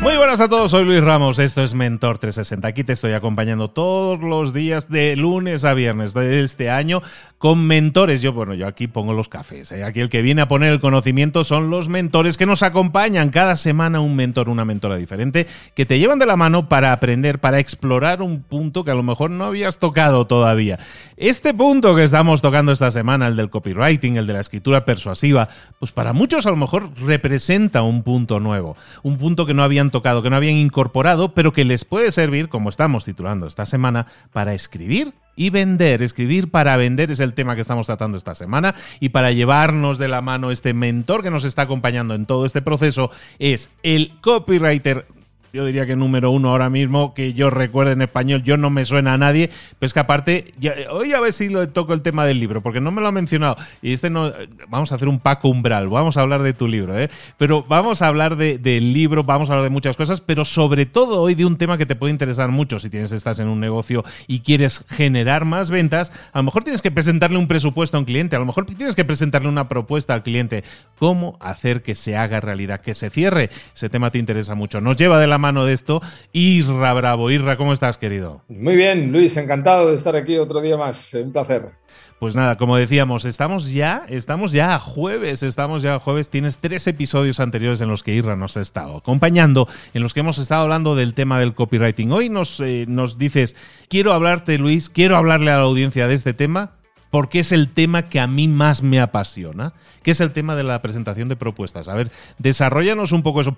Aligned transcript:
Muy 0.00 0.16
buenas 0.16 0.38
a 0.38 0.48
todos, 0.48 0.70
soy 0.70 0.84
Luis 0.84 1.02
Ramos, 1.02 1.40
esto 1.40 1.64
es 1.64 1.74
Mentor 1.74 2.18
360. 2.18 2.68
Aquí 2.68 2.84
te 2.84 2.92
estoy 2.92 3.14
acompañando 3.14 3.68
todos 3.68 4.20
los 4.20 4.54
días 4.54 4.88
de 4.88 5.16
lunes 5.16 5.64
a 5.64 5.74
viernes 5.74 6.14
de 6.14 6.44
este 6.44 6.70
año 6.70 7.02
con 7.38 7.66
mentores. 7.66 8.22
Yo, 8.22 8.32
bueno, 8.32 8.54
yo 8.54 8.68
aquí 8.68 8.86
pongo 8.86 9.12
los 9.12 9.28
cafés. 9.28 9.72
¿eh? 9.72 9.82
Aquí 9.82 9.98
el 9.98 10.08
que 10.08 10.22
viene 10.22 10.42
a 10.42 10.48
poner 10.48 10.72
el 10.72 10.80
conocimiento 10.80 11.42
son 11.42 11.68
los 11.68 11.88
mentores 11.88 12.36
que 12.36 12.46
nos 12.46 12.62
acompañan 12.62 13.30
cada 13.30 13.56
semana, 13.56 13.98
un 13.98 14.14
mentor, 14.14 14.48
una 14.48 14.64
mentora 14.64 14.94
diferente, 14.96 15.48
que 15.74 15.84
te 15.84 15.98
llevan 15.98 16.20
de 16.20 16.26
la 16.26 16.36
mano 16.36 16.68
para 16.68 16.92
aprender, 16.92 17.40
para 17.40 17.58
explorar 17.58 18.22
un 18.22 18.42
punto 18.42 18.84
que 18.84 18.92
a 18.92 18.94
lo 18.94 19.02
mejor 19.02 19.32
no 19.32 19.46
habías 19.46 19.78
tocado 19.78 20.28
todavía. 20.28 20.78
Este 21.16 21.52
punto 21.54 21.96
que 21.96 22.04
estamos 22.04 22.40
tocando 22.40 22.70
esta 22.70 22.92
semana, 22.92 23.26
el 23.26 23.34
del 23.34 23.50
copywriting, 23.50 24.16
el 24.16 24.28
de 24.28 24.34
la 24.34 24.40
escritura 24.40 24.84
persuasiva, 24.84 25.48
pues 25.80 25.90
para 25.90 26.12
muchos 26.12 26.46
a 26.46 26.50
lo 26.50 26.56
mejor 26.56 26.90
representa 27.04 27.82
un 27.82 28.04
punto 28.04 28.38
nuevo, 28.38 28.76
un 29.02 29.18
punto 29.18 29.44
que 29.44 29.54
no 29.54 29.64
habían 29.64 29.87
tocado, 29.90 30.22
que 30.22 30.30
no 30.30 30.36
habían 30.36 30.56
incorporado, 30.56 31.34
pero 31.34 31.52
que 31.52 31.64
les 31.64 31.84
puede 31.84 32.12
servir, 32.12 32.48
como 32.48 32.68
estamos 32.68 33.04
titulando 33.04 33.46
esta 33.46 33.66
semana, 33.66 34.06
para 34.32 34.54
escribir 34.54 35.14
y 35.36 35.50
vender. 35.50 36.02
Escribir 36.02 36.50
para 36.50 36.76
vender 36.76 37.10
es 37.10 37.20
el 37.20 37.32
tema 37.32 37.54
que 37.54 37.62
estamos 37.62 37.86
tratando 37.86 38.18
esta 38.18 38.34
semana 38.34 38.74
y 39.00 39.10
para 39.10 39.30
llevarnos 39.32 39.98
de 39.98 40.08
la 40.08 40.20
mano 40.20 40.50
este 40.50 40.74
mentor 40.74 41.22
que 41.22 41.30
nos 41.30 41.44
está 41.44 41.62
acompañando 41.62 42.14
en 42.14 42.26
todo 42.26 42.44
este 42.44 42.60
proceso 42.60 43.10
es 43.38 43.70
el 43.82 44.12
copywriter 44.20 45.06
yo 45.52 45.64
diría 45.64 45.86
que 45.86 45.96
número 45.96 46.30
uno 46.30 46.50
ahora 46.50 46.70
mismo, 46.70 47.14
que 47.14 47.34
yo 47.34 47.50
recuerde 47.50 47.92
en 47.92 48.02
español, 48.02 48.42
yo 48.42 48.56
no 48.56 48.70
me 48.70 48.84
suena 48.84 49.14
a 49.14 49.18
nadie, 49.18 49.50
pues 49.78 49.92
que 49.92 50.00
aparte, 50.00 50.54
hoy 50.90 51.12
a 51.12 51.20
ver 51.20 51.32
si 51.32 51.48
lo 51.48 51.68
toco 51.68 51.94
el 51.94 52.02
tema 52.02 52.26
del 52.26 52.40
libro, 52.40 52.62
porque 52.62 52.80
no 52.80 52.90
me 52.90 53.00
lo 53.00 53.08
ha 53.08 53.12
mencionado, 53.12 53.56
y 53.82 53.92
este 53.92 54.10
no, 54.10 54.32
vamos 54.68 54.92
a 54.92 54.96
hacer 54.96 55.08
un 55.08 55.20
Paco 55.20 55.48
Umbral, 55.48 55.88
vamos 55.88 56.16
a 56.16 56.20
hablar 56.20 56.42
de 56.42 56.52
tu 56.52 56.68
libro, 56.68 56.98
¿eh? 56.98 57.08
pero 57.36 57.64
vamos 57.68 58.02
a 58.02 58.08
hablar 58.08 58.36
del 58.36 58.92
libro, 58.92 59.24
vamos 59.24 59.50
a 59.50 59.54
hablar 59.54 59.64
de 59.64 59.70
muchas 59.70 59.96
cosas, 59.96 60.20
pero 60.20 60.44
sobre 60.44 60.86
todo 60.86 61.22
hoy 61.22 61.34
de 61.34 61.44
un 61.44 61.56
tema 61.56 61.78
que 61.78 61.86
te 61.86 61.96
puede 61.96 62.12
interesar 62.12 62.50
mucho 62.50 62.78
si 62.78 62.90
tienes, 62.90 63.12
estás 63.12 63.40
en 63.40 63.48
un 63.48 63.60
negocio 63.60 64.04
y 64.26 64.40
quieres 64.40 64.84
generar 64.88 65.44
más 65.44 65.70
ventas, 65.70 66.12
a 66.32 66.38
lo 66.38 66.44
mejor 66.44 66.64
tienes 66.64 66.82
que 66.82 66.90
presentarle 66.90 67.38
un 67.38 67.48
presupuesto 67.48 67.96
a 67.96 68.00
un 68.00 68.06
cliente, 68.06 68.36
a 68.36 68.38
lo 68.38 68.46
mejor 68.46 68.66
tienes 68.66 68.94
que 68.94 69.04
presentarle 69.04 69.48
una 69.48 69.68
propuesta 69.68 70.14
al 70.14 70.22
cliente, 70.22 70.64
cómo 70.98 71.36
hacer 71.40 71.82
que 71.82 71.94
se 71.94 72.16
haga 72.16 72.40
realidad, 72.40 72.80
que 72.80 72.94
se 72.94 73.10
cierre, 73.10 73.50
ese 73.74 73.88
tema 73.88 74.10
te 74.10 74.18
interesa 74.18 74.54
mucho, 74.54 74.80
nos 74.80 74.96
lleva 74.96 75.18
de 75.18 75.26
la 75.26 75.37
mano 75.38 75.64
de 75.64 75.72
esto. 75.72 76.02
Isra 76.32 76.92
Bravo. 76.92 77.30
Isra, 77.30 77.56
¿cómo 77.56 77.72
estás, 77.72 77.96
querido? 77.96 78.42
Muy 78.48 78.76
bien, 78.76 79.10
Luis, 79.12 79.36
encantado 79.36 79.88
de 79.88 79.94
estar 79.94 80.14
aquí 80.16 80.36
otro 80.36 80.60
día 80.60 80.76
más. 80.76 81.14
Un 81.14 81.32
placer. 81.32 81.70
Pues 82.18 82.34
nada, 82.34 82.58
como 82.58 82.76
decíamos, 82.76 83.24
estamos 83.24 83.72
ya, 83.72 84.04
estamos 84.08 84.50
ya 84.50 84.74
a 84.74 84.80
jueves, 84.80 85.44
estamos 85.44 85.82
ya 85.82 85.94
a 85.94 86.00
jueves. 86.00 86.28
Tienes 86.30 86.58
tres 86.58 86.86
episodios 86.88 87.38
anteriores 87.38 87.80
en 87.80 87.88
los 87.88 88.02
que 88.02 88.12
Isra 88.12 88.34
nos 88.34 88.56
ha 88.56 88.60
estado 88.60 88.96
acompañando, 88.96 89.68
en 89.94 90.02
los 90.02 90.14
que 90.14 90.20
hemos 90.20 90.38
estado 90.38 90.62
hablando 90.62 90.96
del 90.96 91.14
tema 91.14 91.38
del 91.38 91.54
copywriting. 91.54 92.10
Hoy 92.10 92.28
nos, 92.28 92.58
eh, 92.58 92.86
nos 92.88 93.18
dices, 93.18 93.54
quiero 93.88 94.12
hablarte, 94.12 94.58
Luis, 94.58 94.90
quiero 94.90 95.16
hablarle 95.16 95.52
a 95.52 95.58
la 95.58 95.62
audiencia 95.62 96.08
de 96.08 96.14
este 96.14 96.34
tema 96.34 96.77
porque 97.10 97.40
es 97.40 97.52
el 97.52 97.72
tema 97.72 98.02
que 98.02 98.20
a 98.20 98.26
mí 98.26 98.48
más 98.48 98.82
me 98.82 99.00
apasiona, 99.00 99.72
que 100.02 100.10
es 100.10 100.20
el 100.20 100.32
tema 100.32 100.56
de 100.56 100.64
la 100.64 100.80
presentación 100.82 101.28
de 101.28 101.36
propuestas. 101.36 101.88
A 101.88 101.94
ver, 101.94 102.10
desarrollanos 102.38 103.12
un 103.12 103.22
poco 103.22 103.40
eso. 103.40 103.56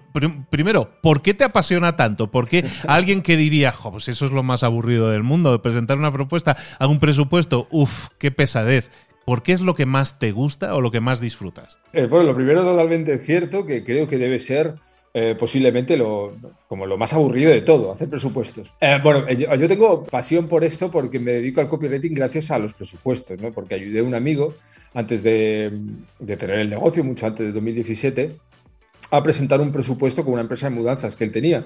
Primero, 0.51 0.91
¿por 1.03 1.23
qué 1.23 1.35
te 1.35 1.45
apasiona 1.45 1.97
tanto? 1.97 2.31
¿Por 2.31 2.49
qué 2.49 2.65
alguien 2.87 3.23
que 3.23 3.37
diría, 3.37 3.75
pues 3.91 4.09
eso 4.09 4.27
es 4.27 4.33
lo 4.33 4.43
más 4.43 4.63
aburrido 4.63 5.11
del 5.11 5.23
mundo, 5.23 5.53
de 5.53 5.59
presentar 5.59 5.99
una 5.99 6.13
propuesta 6.13 6.57
a 6.79 6.87
un 6.87 6.99
presupuesto? 6.99 7.69
Uf, 7.71 8.09
qué 8.19 8.31
pesadez. 8.31 8.91
¿Por 9.25 9.43
qué 9.43 9.53
es 9.53 9.61
lo 9.61 9.75
que 9.75 9.87
más 9.87 10.19
te 10.19 10.33
gusta 10.33 10.75
o 10.75 10.81
lo 10.81 10.91
que 10.91 11.01
más 11.01 11.21
disfrutas? 11.21 11.79
Eh, 11.93 12.07
bueno, 12.07 12.27
lo 12.27 12.35
primero 12.35 12.63
totalmente 12.63 13.19
cierto, 13.19 13.65
que 13.67 13.85
creo 13.85 14.09
que 14.09 14.19
debe 14.19 14.39
ser 14.39 14.75
eh, 15.13 15.35
posiblemente 15.37 15.97
lo, 15.97 16.37
como 16.69 16.87
lo 16.87 16.97
más 16.97 17.13
aburrido 17.13 17.51
de 17.51 17.63
todo, 17.63 17.91
hacer 17.91 18.09
presupuestos. 18.09 18.73
Eh, 18.81 19.01
bueno, 19.03 19.25
eh, 19.27 19.37
yo, 19.37 19.69
tengo 19.69 20.05
pasión 20.05 20.47
por 20.47 20.63
esto 20.63 20.89
porque 20.89 21.19
me 21.19 21.33
dedico 21.33 21.61
al 21.61 21.69
copywriting 21.69 22.15
gracias 22.15 22.53
a 22.53 22.59
los 22.61 22.75
presupuestos, 22.75 23.41
¿no? 23.41 23.51
porque 23.51 23.75
ayudé 23.75 23.99
a 23.99 24.05
un 24.05 24.15
amigo 24.15 24.55
antes 24.95 25.25
de, 25.25 25.81
de, 26.19 26.37
tener 26.37 26.61
el 26.61 26.71
negocio, 26.71 27.03
mucho 27.03 27.27
antes 27.27 27.47
de 27.47 27.53
2017, 27.53 28.37
a 29.11 29.21
presentar 29.21 29.61
un 29.61 29.73
presupuesto 29.73 30.23
con 30.23 30.35
una 30.35 30.43
empresa 30.43 30.69
de 30.69 30.77
mudanzas 30.77 31.17
que 31.17 31.25
él 31.25 31.33
tenía. 31.33 31.65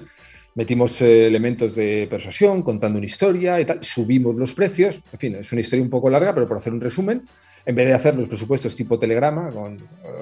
Metimos 0.55 0.99
elementos 1.01 1.75
de 1.75 2.07
persuasión, 2.09 2.63
contando 2.63 2.97
una 2.97 3.05
historia 3.05 3.59
y 3.59 3.65
tal, 3.65 3.83
subimos 3.83 4.35
los 4.35 4.55
precios, 4.55 5.01
en 5.11 5.19
fin, 5.19 5.35
es 5.35 5.51
una 5.51 5.61
historia 5.61 5.83
un 5.83 5.89
poco 5.91 6.09
larga, 6.09 6.33
pero 6.33 6.47
por 6.47 6.57
hacer 6.57 6.73
un 6.73 6.81
resumen, 6.81 7.23
en 7.65 7.75
vez 7.75 7.87
de 7.87 7.93
hacer 7.93 8.15
los 8.15 8.27
presupuestos 8.27 8.75
tipo 8.75 8.99
telegrama, 8.99 9.51
con 9.51 9.77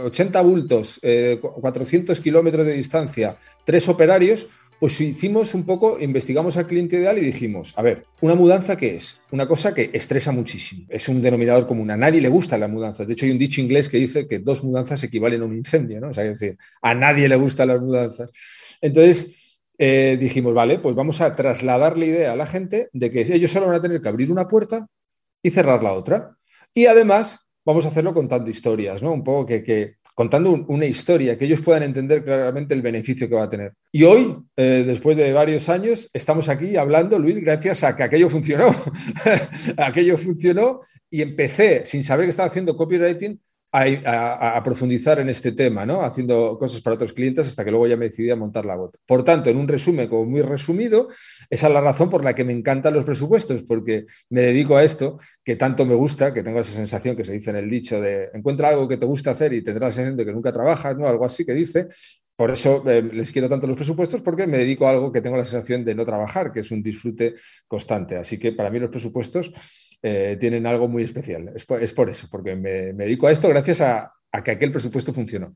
80 0.05 0.41
bultos, 0.41 0.99
400 1.01 2.17
eh, 2.17 2.21
kilómetros 2.21 2.65
de 2.65 2.73
distancia, 2.73 3.37
tres 3.65 3.87
operarios, 3.89 4.47
pues 4.79 4.99
hicimos 4.99 5.53
un 5.53 5.65
poco, 5.65 5.97
investigamos 5.99 6.57
al 6.57 6.67
cliente 6.67 6.97
ideal 6.97 7.17
y 7.17 7.21
dijimos, 7.21 7.73
a 7.77 7.81
ver, 7.81 8.05
¿una 8.19 8.35
mudanza 8.35 8.75
qué 8.75 8.95
es? 8.95 9.17
Una 9.31 9.47
cosa 9.47 9.73
que 9.73 9.89
estresa 9.93 10.33
muchísimo. 10.33 10.85
Es 10.89 11.07
un 11.07 11.21
denominador 11.21 11.67
común. 11.67 11.89
A 11.91 11.95
nadie 11.95 12.19
le 12.19 12.27
gustan 12.27 12.59
las 12.59 12.69
mudanzas. 12.69 13.07
De 13.07 13.13
hecho, 13.13 13.25
hay 13.25 13.31
un 13.31 13.37
dicho 13.37 13.61
inglés 13.61 13.87
que 13.87 13.97
dice 13.97 14.27
que 14.27 14.39
dos 14.39 14.61
mudanzas 14.61 15.01
equivalen 15.03 15.41
a 15.41 15.45
un 15.45 15.55
incendio, 15.55 16.01
¿no? 16.01 16.09
O 16.09 16.13
sea, 16.13 16.25
es 16.25 16.37
decir, 16.37 16.57
a 16.81 16.93
nadie 16.93 17.29
le 17.29 17.37
gustan 17.37 17.69
las 17.69 17.79
mudanzas. 17.79 18.29
Entonces, 18.81 19.61
eh, 19.77 20.17
dijimos, 20.19 20.53
vale, 20.53 20.79
pues 20.79 20.95
vamos 20.95 21.21
a 21.21 21.33
trasladar 21.33 21.97
la 21.97 22.05
idea 22.05 22.33
a 22.33 22.35
la 22.35 22.45
gente 22.45 22.89
de 22.91 23.09
que 23.09 23.21
ellos 23.21 23.51
solo 23.51 23.67
van 23.67 23.75
a 23.75 23.81
tener 23.81 24.01
que 24.01 24.09
abrir 24.09 24.31
una 24.31 24.49
puerta 24.49 24.87
y 25.41 25.49
cerrar 25.49 25.81
la 25.81 25.93
otra. 25.93 26.35
Y 26.73 26.85
además 26.87 27.39
vamos 27.65 27.85
a 27.85 27.89
hacerlo 27.89 28.13
contando 28.13 28.49
historias, 28.49 29.01
¿no? 29.01 29.13
Un 29.13 29.23
poco 29.23 29.45
que, 29.45 29.95
contando 30.15 30.51
una 30.67 30.85
historia, 30.85 31.37
que 31.37 31.45
ellos 31.45 31.61
puedan 31.61 31.83
entender 31.83 32.23
claramente 32.23 32.73
el 32.73 32.81
beneficio 32.81 33.27
que 33.27 33.35
va 33.35 33.43
a 33.43 33.49
tener. 33.49 33.73
Y 33.91 34.03
hoy, 34.03 34.37
eh, 34.55 34.83
después 34.85 35.17
de 35.17 35.33
varios 35.33 35.69
años, 35.69 36.09
estamos 36.13 36.49
aquí 36.49 36.75
hablando, 36.75 37.17
Luis, 37.17 37.39
gracias 37.39 37.83
a 37.83 37.95
que 37.95 38.03
aquello 38.03 38.29
funcionó. 38.29 38.75
aquello 39.77 40.17
funcionó 40.17 40.81
y 41.09 41.21
empecé, 41.21 41.85
sin 41.85 42.03
saber 42.03 42.25
que 42.25 42.31
estaba 42.31 42.49
haciendo 42.49 42.75
copywriting, 42.75 43.39
a, 43.75 44.61
profundizar 44.63 45.19
en 45.19 45.29
este 45.29 45.51
tema, 45.51 45.85
¿no? 45.85 46.03
haciendo 46.03 46.57
cosas 46.59 46.79
para 46.81 46.93
otros 46.93 47.11
clientes 47.11 47.47
hasta 47.47 47.65
que 47.65 47.71
luego 47.71 47.87
ya 47.87 47.97
me 47.97 48.05
decidí 48.05 48.29
a 48.29 48.35
montar 48.35 48.65
la 48.65 48.75
web. 48.75 48.91
Por 49.05 49.23
tanto, 49.23 49.49
en 49.49 49.57
un 49.57 49.67
resumen 49.67 50.07
como 50.07 50.25
muy 50.25 50.41
resumido, 50.41 51.07
esa 51.49 51.67
es 51.67 51.73
la 51.73 51.81
razón 51.81 52.09
por 52.09 52.23
la 52.23 52.35
que 52.35 52.43
me 52.43 52.53
encantan 52.53 52.93
los 52.93 53.03
presupuestos, 53.03 53.63
porque 53.63 54.05
me 54.29 54.41
dedico 54.41 54.77
a 54.77 54.83
esto 54.83 55.17
que 55.43 55.55
tanto 55.55 55.85
me 55.87 55.95
gusta, 55.95 56.33
que 56.33 56.43
tengo 56.43 56.59
esa 56.59 56.73
sensación 56.73 57.15
que 57.15 57.25
se 57.25 57.33
dice 57.33 57.49
en 57.49 57.55
el 57.55 57.69
dicho 57.69 57.99
de 57.99 58.29
encuentra 58.33 58.69
algo 58.69 58.87
que 58.87 58.97
te 58.97 59.07
gusta 59.07 59.31
hacer 59.31 59.53
y 59.53 59.63
tendrás 59.63 59.89
la 59.89 59.91
sensación 59.95 60.17
de 60.17 60.25
que 60.25 60.33
nunca 60.33 60.51
trabajas, 60.51 60.95
¿no? 60.95 61.07
algo 61.07 61.25
así 61.25 61.43
que 61.43 61.53
dice. 61.53 61.87
Por 62.35 62.49
eso 62.49 62.83
eh, 62.89 63.03
les 63.13 63.31
quiero 63.31 63.47
tanto 63.47 63.67
los 63.67 63.75
presupuestos, 63.75 64.21
porque 64.21 64.47
me 64.47 64.57
dedico 64.57 64.87
a 64.87 64.91
algo 64.91 65.11
que 65.11 65.21
tengo 65.21 65.37
la 65.37 65.45
sensación 65.45 65.85
de 65.85 65.93
no 65.93 66.03
trabajar, 66.03 66.51
que 66.51 66.61
es 66.61 66.71
un 66.71 66.81
disfrute 66.81 67.35
constante. 67.67 68.17
Así 68.17 68.39
que 68.39 68.53
para 68.53 68.71
mí 68.71 68.79
los 68.79 68.89
presupuestos 68.89 69.51
eh, 70.05 70.35
tienen 70.37 70.67
algo 70.67 70.89
muy 70.89 71.03
especial. 71.03 71.53
Es 71.55 71.65
por, 71.93 72.09
eso, 72.09 72.27
porque 72.29 72.57
me, 72.57 72.91
dedico 72.91 73.27
a 73.27 73.31
esto 73.31 73.47
gracias 73.47 73.79
a, 73.79 74.11
que 74.43 74.51
aquel 74.51 74.69
presupuesto 74.69 75.13
funcionó. 75.13 75.55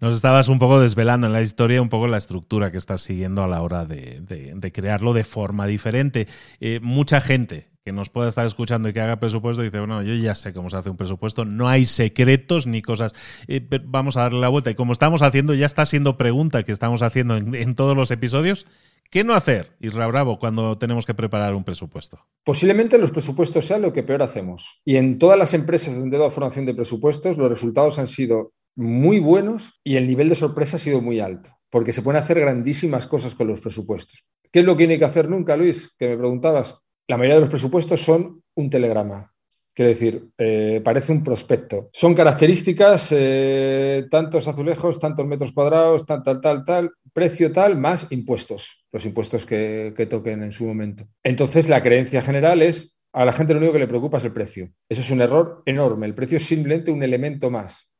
Nos 0.00 0.14
estabas 0.14 0.48
un 0.48 0.60
poco 0.60 0.78
desvelando 0.78 1.26
en 1.26 1.32
la 1.32 1.42
historia, 1.42 1.82
un 1.82 1.88
poco 1.88 2.06
la 2.06 2.18
estructura 2.18 2.70
que 2.70 2.78
estás 2.78 3.00
siguiendo 3.00 3.42
a 3.42 3.48
la 3.48 3.60
hora 3.60 3.86
de, 3.86 4.70
crearlo 4.72 5.14
de 5.14 5.24
forma 5.24 5.66
diferente. 5.66 6.28
Eh, 6.60 6.78
mucha 6.80 7.20
gente 7.20 7.70
que 7.84 7.90
nos 7.90 8.08
pueda 8.08 8.28
estar 8.28 8.46
escuchando 8.46 8.88
y 8.88 8.92
que 8.92 9.00
haga 9.00 9.18
presupuesto 9.18 9.62
dice, 9.62 9.78
bueno, 9.80 10.02
yo 10.02 10.14
ya 10.14 10.36
sé 10.36 10.52
cómo 10.52 10.70
se 10.70 10.76
hace 10.76 10.90
un 10.90 10.96
presupuesto, 10.96 11.44
no 11.44 11.68
hay 11.68 11.84
secretos 11.84 12.68
ni 12.68 12.82
cosas. 12.82 13.14
Eh, 13.48 13.66
vamos 13.84 14.16
a 14.16 14.22
darle 14.22 14.40
la 14.40 14.48
vuelta. 14.48 14.70
Y 14.70 14.76
como 14.76 14.92
estamos 14.92 15.22
haciendo, 15.22 15.54
ya 15.54 15.66
está 15.66 15.86
siendo 15.86 16.16
pregunta 16.16 16.62
que 16.62 16.70
estamos 16.70 17.02
haciendo 17.02 17.36
en 17.36 17.74
todos 17.74 17.96
los 17.96 18.12
episodios, 18.12 18.66
¿Qué 19.10 19.24
no 19.24 19.32
hacer, 19.32 19.74
Isra 19.80 20.06
Bravo, 20.06 20.38
cuando 20.38 20.76
tenemos 20.76 21.06
que 21.06 21.14
preparar 21.14 21.54
un 21.54 21.64
presupuesto? 21.64 22.26
Posiblemente 22.44 22.98
los 22.98 23.10
presupuestos 23.10 23.64
sean 23.64 23.80
lo 23.80 23.90
que 23.94 24.02
peor 24.02 24.22
hacemos. 24.22 24.82
Y 24.84 24.96
en 24.98 25.18
todas 25.18 25.38
las 25.38 25.54
empresas 25.54 25.98
donde 25.98 26.16
he 26.16 26.18
dado 26.18 26.30
formación 26.30 26.66
de 26.66 26.74
presupuestos, 26.74 27.38
los 27.38 27.48
resultados 27.48 27.98
han 27.98 28.06
sido 28.06 28.52
muy 28.76 29.18
buenos 29.18 29.80
y 29.82 29.96
el 29.96 30.06
nivel 30.06 30.28
de 30.28 30.34
sorpresa 30.34 30.76
ha 30.76 30.80
sido 30.80 31.00
muy 31.00 31.20
alto, 31.20 31.48
porque 31.70 31.94
se 31.94 32.02
pueden 32.02 32.22
hacer 32.22 32.38
grandísimas 32.38 33.06
cosas 33.06 33.34
con 33.34 33.46
los 33.46 33.60
presupuestos. 33.60 34.24
¿Qué 34.52 34.60
es 34.60 34.66
lo 34.66 34.76
que 34.76 34.86
no 34.86 34.92
hay 34.92 34.98
que 34.98 35.06
hacer 35.06 35.30
nunca, 35.30 35.56
Luis? 35.56 35.94
Que 35.98 36.08
me 36.08 36.18
preguntabas. 36.18 36.78
La 37.06 37.16
mayoría 37.16 37.36
de 37.36 37.40
los 37.40 37.50
presupuestos 37.50 38.02
son 38.02 38.42
un 38.54 38.68
telegrama. 38.68 39.32
Quiero 39.78 39.90
decir, 39.90 40.30
eh, 40.36 40.80
parece 40.84 41.12
un 41.12 41.22
prospecto. 41.22 41.88
Son 41.92 42.12
características, 42.12 43.08
eh, 43.12 44.06
tantos 44.10 44.48
azulejos, 44.48 44.98
tantos 44.98 45.24
metros 45.24 45.52
cuadrados, 45.52 46.04
tal, 46.04 46.22
tal, 46.22 46.40
tal, 46.40 46.64
tal, 46.64 46.90
precio 47.12 47.52
tal, 47.52 47.76
más 47.76 48.06
impuestos, 48.10 48.84
los 48.92 49.04
impuestos 49.04 49.46
que, 49.46 50.06
toquen 50.08 50.42
en 50.42 50.52
su 50.52 50.64
momento. 50.66 51.06
Entonces, 51.22 51.68
la 51.68 51.82
creencia 51.82 52.22
general 52.22 52.62
es, 52.62 52.96
a 53.12 53.24
la 53.24 53.32
gente 53.32 53.54
lo 53.54 53.58
único 53.58 53.72
que 53.72 53.78
le 53.80 53.86
preocupa 53.86 54.18
es 54.18 54.24
el 54.24 54.32
precio. 54.32 54.70
Eso 54.88 55.00
es 55.00 55.10
un 55.10 55.20
error 55.20 55.62
enorme. 55.66 56.06
El 56.06 56.14
precio 56.14 56.38
es 56.38 56.44
simplemente 56.44 56.90
un 56.90 57.02
elemento 57.02 57.50
más. 57.50 57.90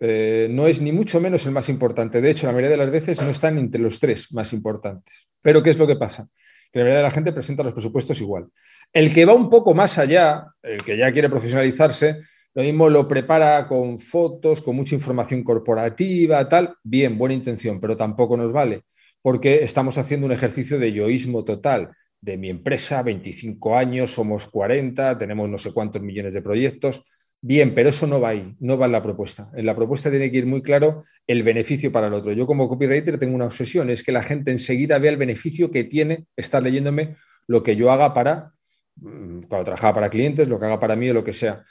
Eh, 0.00 0.48
no 0.50 0.66
es 0.66 0.80
ni 0.80 0.92
mucho 0.92 1.20
menos 1.20 1.44
el 1.46 1.52
más 1.52 1.68
importante. 1.68 2.20
De 2.20 2.30
hecho, 2.30 2.46
la 2.46 2.52
mayoría 2.52 2.70
de 2.70 2.84
las 2.84 2.90
veces 2.90 3.20
no 3.20 3.30
están 3.30 3.58
entre 3.58 3.80
los 3.80 3.98
tres 3.98 4.32
más 4.32 4.52
importantes. 4.52 5.28
Pero, 5.42 5.62
¿qué 5.62 5.70
es 5.70 5.78
lo 5.78 5.86
que 5.86 5.96
pasa? 5.96 6.28
Que 6.72 6.78
la 6.78 6.84
mayoría 6.84 6.98
de 6.98 7.08
la 7.08 7.10
gente 7.10 7.32
presenta 7.32 7.62
los 7.62 7.72
presupuestos 7.72 8.20
igual. 8.20 8.46
El 8.92 9.12
que 9.12 9.24
va 9.24 9.34
un 9.34 9.50
poco 9.50 9.74
más 9.74 9.98
allá, 9.98 10.46
el 10.62 10.84
que 10.84 10.96
ya 10.96 11.12
quiere 11.12 11.28
profesionalizarse, 11.28 12.20
lo 12.58 12.64
mismo 12.64 12.90
lo 12.90 13.06
prepara 13.06 13.68
con 13.68 13.98
fotos, 13.98 14.60
con 14.60 14.74
mucha 14.74 14.96
información 14.96 15.44
corporativa, 15.44 16.48
tal. 16.48 16.74
Bien, 16.82 17.16
buena 17.16 17.36
intención, 17.36 17.78
pero 17.78 17.96
tampoco 17.96 18.36
nos 18.36 18.52
vale, 18.52 18.82
porque 19.22 19.62
estamos 19.62 19.96
haciendo 19.96 20.26
un 20.26 20.32
ejercicio 20.32 20.76
de 20.76 20.92
yoísmo 20.92 21.44
total 21.44 21.92
de 22.20 22.36
mi 22.36 22.50
empresa, 22.50 23.04
25 23.04 23.76
años, 23.76 24.10
somos 24.10 24.48
40, 24.48 25.16
tenemos 25.16 25.48
no 25.48 25.56
sé 25.56 25.72
cuántos 25.72 26.02
millones 26.02 26.34
de 26.34 26.42
proyectos. 26.42 27.04
Bien, 27.40 27.72
pero 27.74 27.90
eso 27.90 28.08
no 28.08 28.20
va 28.20 28.30
ahí, 28.30 28.56
no 28.58 28.76
va 28.76 28.86
en 28.86 28.92
la 28.92 29.04
propuesta. 29.04 29.52
En 29.54 29.64
la 29.64 29.76
propuesta 29.76 30.10
tiene 30.10 30.28
que 30.28 30.38
ir 30.38 30.46
muy 30.46 30.60
claro 30.60 31.04
el 31.28 31.44
beneficio 31.44 31.92
para 31.92 32.08
el 32.08 32.14
otro. 32.14 32.32
Yo 32.32 32.44
como 32.48 32.68
copywriter 32.68 33.20
tengo 33.20 33.36
una 33.36 33.46
obsesión, 33.46 33.88
es 33.88 34.02
que 34.02 34.10
la 34.10 34.24
gente 34.24 34.50
enseguida 34.50 34.98
vea 34.98 35.12
el 35.12 35.16
beneficio 35.16 35.70
que 35.70 35.84
tiene 35.84 36.26
estar 36.34 36.60
leyéndome 36.60 37.18
lo 37.46 37.62
que 37.62 37.76
yo 37.76 37.92
haga 37.92 38.12
para 38.14 38.52
Mm, 39.00 39.42
cuando 39.42 39.64
trabajaba 39.64 39.94
para 39.94 40.10
clientes, 40.10 40.48
lo 40.48 40.58
que 40.58 40.66
haga 40.66 40.80
para 40.80 40.96
mí 40.96 41.10
o 41.10 41.14
lo 41.14 41.24
que 41.24 41.32
sea. 41.32 41.64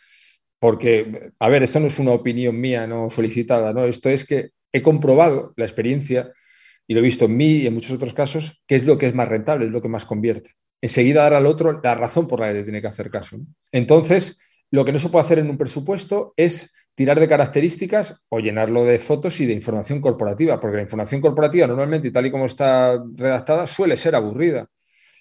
Porque, 0.60 1.32
a 1.40 1.50
ver, 1.50 1.64
esto 1.64 1.80
no 1.80 1.88
es 1.88 2.00
una 2.00 2.12
opinión 2.12 2.60
mía 2.60 2.88
no 2.88 3.10
solicitada, 3.10 3.74
¿no? 3.74 3.86
Esto 3.86 4.10
es 4.10 4.26
que 4.26 4.50
he 4.72 4.82
comprobado 4.82 5.54
la 5.56 5.66
experiencia 5.66 6.32
y 6.88 6.94
lo 6.94 7.00
he 7.00 7.04
visto 7.04 7.26
en 7.26 7.38
mí 7.38 7.58
y 7.58 7.68
en 7.68 7.74
muchos 7.74 7.92
otros 7.92 8.14
casos, 8.14 8.62
que 8.66 8.76
es 8.76 8.86
lo 8.86 8.98
que 8.98 9.08
es 9.08 9.14
más 9.14 9.28
rentable, 9.28 9.66
es 9.66 9.72
lo 9.72 9.82
que 9.82 9.90
más 9.90 10.06
convierte. 10.06 10.52
Enseguida 10.82 11.24
dar 11.24 11.34
al 11.34 11.46
otro 11.46 11.80
la 11.84 11.96
razón 11.96 12.28
por 12.28 12.40
la 12.40 12.54
que 12.54 12.64
tiene 12.64 12.82
que 12.82 12.88
hacer 12.88 13.10
caso. 13.10 13.38
Entonces, 13.72 14.40
lo 14.72 14.86
que 14.86 14.92
no 14.92 15.00
se 15.00 15.10
puede 15.10 15.26
hacer 15.26 15.40
en 15.40 15.50
un 15.50 15.58
presupuesto 15.58 16.34
es 16.38 16.74
tirar 16.96 17.20
de 17.20 17.28
características 17.28 18.16
o 18.30 18.40
llenarlo 18.40 18.84
de 18.84 19.00
fotos 19.00 19.40
y 19.40 19.46
de 19.46 19.54
información 19.54 20.02
corporativa, 20.02 20.60
porque 20.60 20.78
la 20.78 20.84
información 20.84 21.22
corporativa 21.22 21.68
normalmente, 21.68 22.12
tal 22.12 22.26
y 22.26 22.32
como 22.32 22.46
está 22.46 23.04
redactada, 23.16 23.68
suele 23.68 23.98
ser 23.98 24.16
aburrida. 24.16 24.68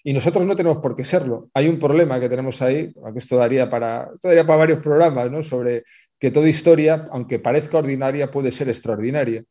Y 0.07 0.13
nosotros 0.13 0.45
no 0.45 0.55
tenemos 0.55 0.77
por 0.77 0.95
qué 0.95 1.03
serlo. 1.03 1.49
Hay 1.53 1.67
un 1.67 1.79
problema 1.79 2.17
que 2.17 2.29
tenemos 2.29 2.61
ahí, 2.61 2.93
aunque 3.03 3.19
esto 3.19 3.35
daría 3.35 3.69
para, 3.69 4.09
esto 4.13 4.29
daría 4.29 4.47
para 4.47 4.59
varios 4.59 4.79
programas, 4.79 5.29
¿no? 5.29 5.43
sobre 5.43 5.83
que 6.17 6.31
toda 6.31 6.47
historia, 6.47 7.09
aunque 7.11 7.39
parezca 7.39 7.79
ordinaria, 7.79 8.31
puede 8.31 8.53
ser 8.53 8.69
extraordinaria. 8.69 9.43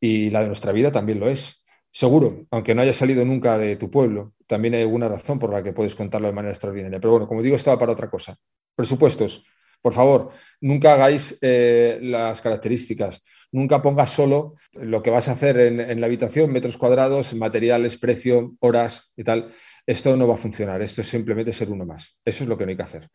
Y 0.00 0.30
la 0.30 0.40
de 0.40 0.48
nuestra 0.48 0.72
vida 0.72 0.90
también 0.90 1.20
lo 1.20 1.28
es. 1.28 1.62
Seguro, 1.92 2.44
aunque 2.50 2.74
no 2.74 2.82
haya 2.82 2.92
salido 2.92 3.24
nunca 3.24 3.56
de 3.56 3.76
tu 3.76 3.88
pueblo, 3.88 4.32
también 4.48 4.74
hay 4.74 4.82
alguna 4.82 5.08
razón 5.08 5.38
por 5.38 5.52
la 5.52 5.62
que 5.62 5.72
puedes 5.72 5.94
contarlo 5.94 6.26
de 6.26 6.34
manera 6.34 6.50
extraordinaria. 6.50 6.98
Pero 6.98 7.12
bueno, 7.12 7.28
como 7.28 7.40
digo, 7.40 7.54
estaba 7.54 7.78
para 7.78 7.92
otra 7.92 8.10
cosa. 8.10 8.36
Presupuestos. 8.74 9.44
Por 9.84 9.92
favor, 9.92 10.30
nunca 10.62 10.94
hagáis 10.94 11.36
eh, 11.42 11.98
las 12.00 12.40
características, 12.40 13.22
nunca 13.52 13.82
pongas 13.82 14.08
solo 14.08 14.54
lo 14.72 15.02
que 15.02 15.10
vas 15.10 15.28
a 15.28 15.32
hacer 15.32 15.58
en, 15.58 16.00
la 16.00 16.06
habitación, 16.06 16.50
metros 16.50 16.78
cuadrados, 16.78 17.34
materiales, 17.34 17.98
precio, 17.98 18.54
horas 18.60 19.12
y 19.14 19.24
tal. 19.24 19.50
Esto 19.86 20.16
no 20.16 20.26
va 20.26 20.36
a 20.36 20.38
funcionar, 20.38 20.80
esto 20.80 21.02
es 21.02 21.08
simplemente 21.08 21.52
ser 21.52 21.68
uno 21.68 21.84
más. 21.84 22.16
Eso 22.24 22.44
es 22.44 22.48
lo 22.48 22.56
que 22.56 22.64
no 22.64 22.70
hay 22.70 22.78
que 22.78 22.82
hacer. 22.82 23.10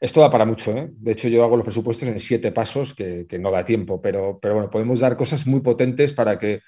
Esto 0.00 0.20
da 0.20 0.30
para 0.30 0.46
mucho, 0.46 0.70
¿eh? 0.78 0.88
De 0.92 1.10
hecho, 1.10 1.26
yo 1.26 1.42
hago 1.42 1.56
los 1.56 1.64
presupuestos 1.64 2.06
en 2.06 2.20
siete 2.20 2.52
pasos, 2.52 2.94
que, 2.94 3.26
que 3.28 3.40
no 3.40 3.50
da 3.50 3.64
tiempo, 3.64 4.00
pero, 4.00 4.38
pero 4.40 4.54
bueno, 4.54 4.70
podemos 4.70 5.00
dar 5.00 5.16
cosas 5.16 5.48
muy 5.48 5.62
potentes 5.62 6.12
para 6.12 6.38
que 6.38 6.60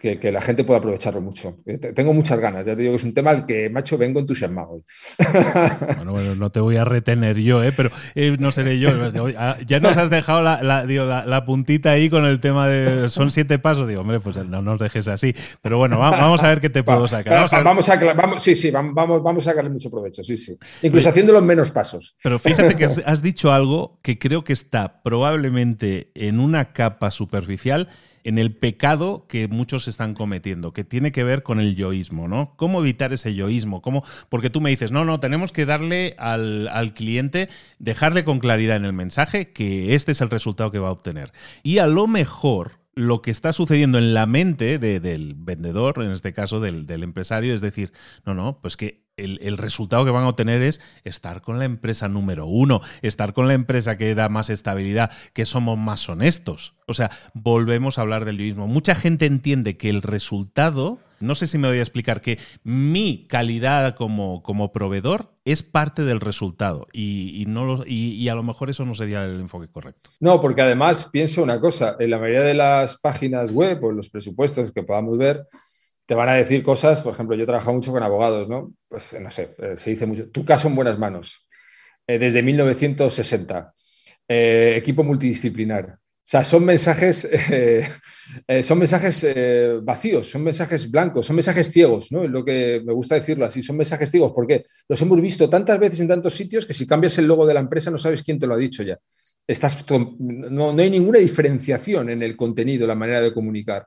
que, 0.00 0.32
la 0.32 0.40
gente 0.40 0.64
pueda 0.64 0.78
aprovecharlo 0.78 1.20
mucho. 1.20 1.58
Eh, 1.66 1.78
tengo 1.78 2.12
muchas 2.12 2.38
ganas, 2.38 2.66
ya 2.66 2.74
te 2.74 2.82
digo 2.82 2.92
que 2.92 2.98
es 2.98 3.04
un 3.04 3.14
tema 3.14 3.30
al 3.30 3.46
que, 3.46 3.70
macho, 3.70 3.96
vengo 3.98 4.20
entusiasmado 4.20 4.70
hoy. 4.70 4.82
Bueno, 5.96 6.12
bueno, 6.12 6.34
no 6.34 6.50
te 6.50 6.60
voy 6.60 6.76
a 6.76 6.84
retener 6.84 7.38
yo, 7.38 7.62
¿eh? 7.62 7.72
pero 7.74 7.90
eh, 8.14 8.36
no 8.38 8.52
seré 8.52 8.78
yo. 8.78 8.90
Ah, 9.36 9.56
ya 9.66 9.80
nos 9.80 9.96
has 9.96 10.10
dejado 10.10 10.42
la, 10.42 10.62
la, 10.62 11.44
puntita 11.44 11.92
ahí 11.92 12.10
con 12.10 12.24
el 12.24 12.40
tema 12.40 12.68
de 12.68 13.08
son 13.10 13.30
siete 13.30 13.58
pasos. 13.58 13.88
Digo, 13.88 14.02
hombre, 14.02 14.20
pues 14.20 14.36
no 14.36 14.62
nos 14.62 14.78
dejes 14.78 15.08
así. 15.08 15.34
Pero 15.62 15.78
bueno, 15.78 15.98
vamos 15.98 16.42
a 16.42 16.48
ver 16.48 16.60
qué 16.60 16.70
te 16.70 16.82
puedo 16.82 17.08
sacar. 17.08 17.34
Vamos 17.34 17.52
a, 17.52 17.62
vamos 17.62 17.88
a 17.88 18.14
vamos, 18.14 18.42
sí, 18.42 18.54
sí, 18.54 18.70
vamos, 18.70 19.22
vamos 19.22 19.46
a 19.46 19.50
sacarle 19.50 19.70
mucho 19.70 19.90
provecho, 19.90 20.22
sí, 20.22 20.36
sí. 20.36 20.56
Incluso 20.82 21.08
haciendo 21.08 21.32
los 21.32 21.42
menos 21.42 21.70
pasos. 21.70 22.16
Pero 22.22 22.38
fíjate 22.38 22.76
que 22.76 22.84
has 23.06 23.22
dicho 23.22 23.52
algo 23.52 23.98
que 24.02 24.18
creo 24.18 24.44
que 24.44 24.52
está 24.52 25.02
probablemente 25.02 26.10
en 26.14 26.40
una 26.40 26.72
capa 26.72 27.10
superficial 27.10 27.88
en 28.24 28.38
el 28.38 28.56
pecado 28.56 29.26
que 29.28 29.48
muchos 29.48 29.86
están 29.86 30.14
cometiendo, 30.14 30.72
que 30.72 30.82
tiene 30.82 31.12
que 31.12 31.24
ver 31.24 31.42
con 31.42 31.60
el 31.60 31.76
yoísmo, 31.76 32.26
¿no? 32.26 32.54
¿Cómo 32.56 32.80
evitar 32.80 33.12
ese 33.12 33.34
yoísmo? 33.34 33.82
¿Cómo? 33.82 34.02
Porque 34.30 34.50
tú 34.50 34.60
me 34.62 34.70
dices, 34.70 34.90
no, 34.90 35.04
no, 35.04 35.20
tenemos 35.20 35.52
que 35.52 35.66
darle 35.66 36.16
al, 36.18 36.92
cliente, 36.94 37.48
dejarle 37.78 38.24
con 38.24 38.38
claridad 38.38 38.76
en 38.76 38.86
el 38.86 38.94
mensaje 38.94 39.52
que 39.52 39.94
este 39.94 40.12
es 40.12 40.22
el 40.22 40.30
resultado 40.30 40.72
que 40.72 40.78
va 40.78 40.88
a 40.88 40.92
obtener. 40.92 41.32
Y 41.62 41.78
a 41.78 41.86
lo 41.86 42.06
mejor 42.06 42.83
lo 42.96 43.22
que 43.22 43.30
está 43.30 43.52
sucediendo 43.52 43.98
en 43.98 44.14
la 44.14 44.26
mente 44.26 44.78
del 44.78 45.34
vendedor, 45.36 46.02
en 46.02 46.10
este 46.10 46.32
caso 46.32 46.60
del, 46.60 46.90
empresario, 47.02 47.54
es 47.54 47.60
decir, 47.60 47.92
no, 48.24 48.34
no, 48.34 48.58
pues 48.60 48.76
que 48.76 49.04
el, 49.16 49.58
resultado 49.58 50.04
que 50.04 50.10
van 50.10 50.24
a 50.24 50.28
obtener 50.28 50.62
es 50.62 50.80
estar 51.04 51.40
con 51.42 51.58
la 51.58 51.64
empresa 51.64 52.08
número 52.08 52.46
uno, 52.46 52.80
estar 53.02 53.32
con 53.32 53.48
la 53.48 53.54
empresa 53.54 53.96
que 53.96 54.14
da 54.14 54.28
más 54.28 54.50
estabilidad, 54.50 55.12
que 55.32 55.46
somos 55.46 55.78
más 55.78 56.08
honestos. 56.08 56.74
O 56.86 56.94
sea, 56.94 57.10
volvemos 57.32 57.98
a 57.98 58.02
hablar 58.02 58.24
del 58.24 58.38
mismo. 58.38 58.66
Mucha 58.66 58.94
gente 58.94 59.26
entiende 59.26 59.76
que 59.76 59.90
el 59.90 60.02
resultado, 60.02 60.98
no 61.20 61.34
sé 61.34 61.46
si 61.46 61.58
me 61.58 61.68
voy 61.68 61.78
a 61.78 61.82
explicar, 61.82 62.20
que 62.20 62.38
mi 62.62 63.26
calidad 63.28 63.94
como, 63.94 64.42
como 64.42 64.72
proveedor 64.72 65.33
es 65.44 65.62
parte 65.62 66.02
del 66.02 66.20
resultado 66.20 66.86
y, 66.92 67.44
no 67.48 67.84
y, 67.86 68.28
a 68.28 68.34
lo 68.34 68.42
mejor 68.42 68.70
eso 68.70 68.84
no 68.84 68.94
sería 68.94 69.24
el 69.24 69.40
enfoque 69.40 69.68
correcto. 69.68 70.10
No, 70.20 70.40
porque 70.40 70.62
además 70.62 71.08
pienso 71.12 71.42
una 71.42 71.60
cosa, 71.60 71.96
en 71.98 72.10
la 72.10 72.18
mayoría 72.18 72.42
de 72.42 72.54
las 72.54 72.98
páginas 72.98 73.52
web 73.52 73.82
o 73.84 73.92
los 73.92 74.08
presupuestos 74.08 74.72
que 74.72 74.82
podamos 74.82 75.18
ver, 75.18 75.46
te 76.06 76.14
van 76.14 76.28
a 76.28 76.34
decir 76.34 76.62
cosas, 76.62 77.00
por 77.02 77.14
ejemplo, 77.14 77.36
yo 77.36 77.44
he 77.44 77.46
trabajado 77.46 77.74
mucho 77.74 77.92
con 77.92 78.02
abogados, 78.02 78.48
¿no? 78.48 78.72
Pues 78.88 79.16
no 79.20 79.30
sé, 79.30 79.54
eh, 79.58 79.74
se 79.76 79.90
dice 79.90 80.06
mucho, 80.06 80.30
tu 80.30 80.44
caso 80.44 80.68
en 80.68 80.76
buenas 80.76 80.98
manos, 80.98 81.46
eh, 82.06 82.18
desde 82.18 82.42
1960. 82.42 83.72
eh, 84.28 84.74
equipo 84.76 85.04
multidisciplinar. 85.04 85.98
O 86.24 86.26
sea, 86.26 86.42
son 86.42 86.64
mensajes, 86.64 87.28
eh, 87.50 87.86
eh, 88.48 88.62
son 88.62 88.78
mensajes 88.78 89.26
vacíos, 89.82 90.30
son 90.30 90.42
mensajes 90.42 90.90
blancos, 90.90 91.26
son 91.26 91.36
mensajes 91.36 91.70
ciegos, 91.70 92.10
¿no? 92.10 92.24
Es 92.24 92.30
lo 92.30 92.42
que 92.42 92.82
me 92.84 92.94
gusta 92.94 93.16
decirlo 93.16 93.44
así, 93.44 93.62
son 93.62 93.76
mensajes 93.76 94.10
ciegos, 94.10 94.32
porque 94.34 94.64
los 94.88 95.00
hemos 95.02 95.20
visto 95.20 95.50
tantas 95.50 95.78
veces 95.78 96.00
en 96.00 96.08
tantos 96.08 96.34
sitios 96.34 96.64
que 96.64 96.72
si 96.72 96.86
cambias 96.86 97.18
el 97.18 97.26
logo 97.26 97.46
de 97.46 97.52
la 97.54 97.60
empresa 97.60 97.90
no 97.90 97.98
sabes 97.98 98.22
quién 98.22 98.38
te 98.38 98.46
lo 98.46 98.54
ha 98.54 98.58
dicho 98.58 98.82
ya. 98.82 98.98
Estás, 99.46 99.84
no, 99.90 100.72
no 100.72 100.82
hay 100.82 100.88
ninguna 100.88 101.18
diferenciación 101.18 102.08
en 102.08 102.22
el 102.22 102.34
contenido, 102.34 102.86
la 102.86 102.94
manera 102.94 103.20
de 103.20 103.34
comunicar. 103.34 103.86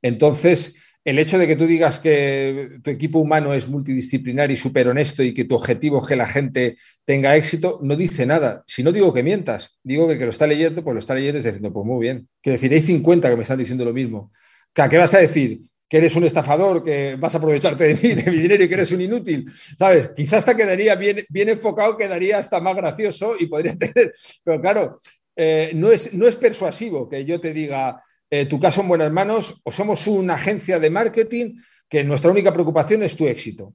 Entonces, 0.00 0.74
el 1.04 1.18
hecho 1.18 1.36
de 1.38 1.46
que 1.46 1.56
tú 1.56 1.66
digas 1.66 2.00
que 2.00 2.78
tu 2.82 2.90
equipo 2.90 3.18
humano 3.18 3.52
es 3.52 3.68
multidisciplinar 3.68 4.50
y 4.50 4.56
súper 4.56 4.88
honesto 4.88 5.22
y 5.22 5.34
que 5.34 5.44
tu 5.44 5.54
objetivo 5.54 6.00
es 6.00 6.06
que 6.06 6.16
la 6.16 6.26
gente 6.26 6.78
tenga 7.04 7.36
éxito, 7.36 7.78
no 7.82 7.94
dice 7.94 8.24
nada. 8.24 8.64
Si 8.66 8.82
no 8.82 8.90
digo 8.90 9.12
que 9.12 9.22
mientas, 9.22 9.76
digo 9.82 10.06
que 10.06 10.14
el 10.14 10.18
que 10.18 10.24
lo 10.24 10.30
está 10.30 10.46
leyendo, 10.46 10.82
pues 10.82 10.94
lo 10.94 11.00
está 11.00 11.14
leyendo 11.14 11.36
y 11.36 11.40
está 11.40 11.50
diciendo, 11.50 11.72
pues 11.72 11.86
muy 11.86 12.00
bien. 12.00 12.26
Quiero 12.40 12.54
decir, 12.54 12.72
hay 12.72 12.80
50 12.80 13.28
que 13.28 13.36
me 13.36 13.42
están 13.42 13.58
diciendo 13.58 13.84
lo 13.84 13.92
mismo. 13.92 14.32
¿Qué 14.72 14.96
vas 14.96 15.12
a 15.12 15.18
decir? 15.18 15.60
Que 15.88 15.98
eres 15.98 16.16
un 16.16 16.24
estafador, 16.24 16.82
que 16.82 17.16
vas 17.16 17.34
a 17.34 17.38
aprovecharte 17.38 17.84
de 17.84 17.94
mí, 17.94 18.14
de 18.22 18.30
mi 18.30 18.38
dinero 18.38 18.64
y 18.64 18.68
que 18.68 18.74
eres 18.74 18.90
un 18.90 19.02
inútil. 19.02 19.46
¿Sabes? 19.76 20.08
Quizás 20.16 20.38
hasta 20.38 20.56
quedaría 20.56 20.94
bien, 20.94 21.24
bien 21.28 21.50
enfocado, 21.50 21.98
quedaría 21.98 22.38
hasta 22.38 22.60
más 22.60 22.74
gracioso 22.74 23.34
y 23.38 23.46
podría 23.46 23.76
tener. 23.78 24.10
Pero 24.42 24.60
claro, 24.60 25.00
eh, 25.36 25.72
no, 25.74 25.92
es, 25.92 26.14
no 26.14 26.26
es 26.26 26.36
persuasivo 26.36 27.08
que 27.08 27.26
yo 27.26 27.38
te 27.40 27.52
diga, 27.52 28.02
eh, 28.40 28.46
tu 28.46 28.58
caso 28.58 28.80
en 28.80 28.88
buenas 28.88 29.12
manos 29.12 29.60
o 29.62 29.70
somos 29.70 30.06
una 30.06 30.34
agencia 30.34 30.80
de 30.80 30.90
marketing 30.90 31.56
que 31.88 32.02
nuestra 32.02 32.30
única 32.30 32.52
preocupación 32.52 33.02
es 33.02 33.16
tu 33.16 33.26
éxito. 33.26 33.74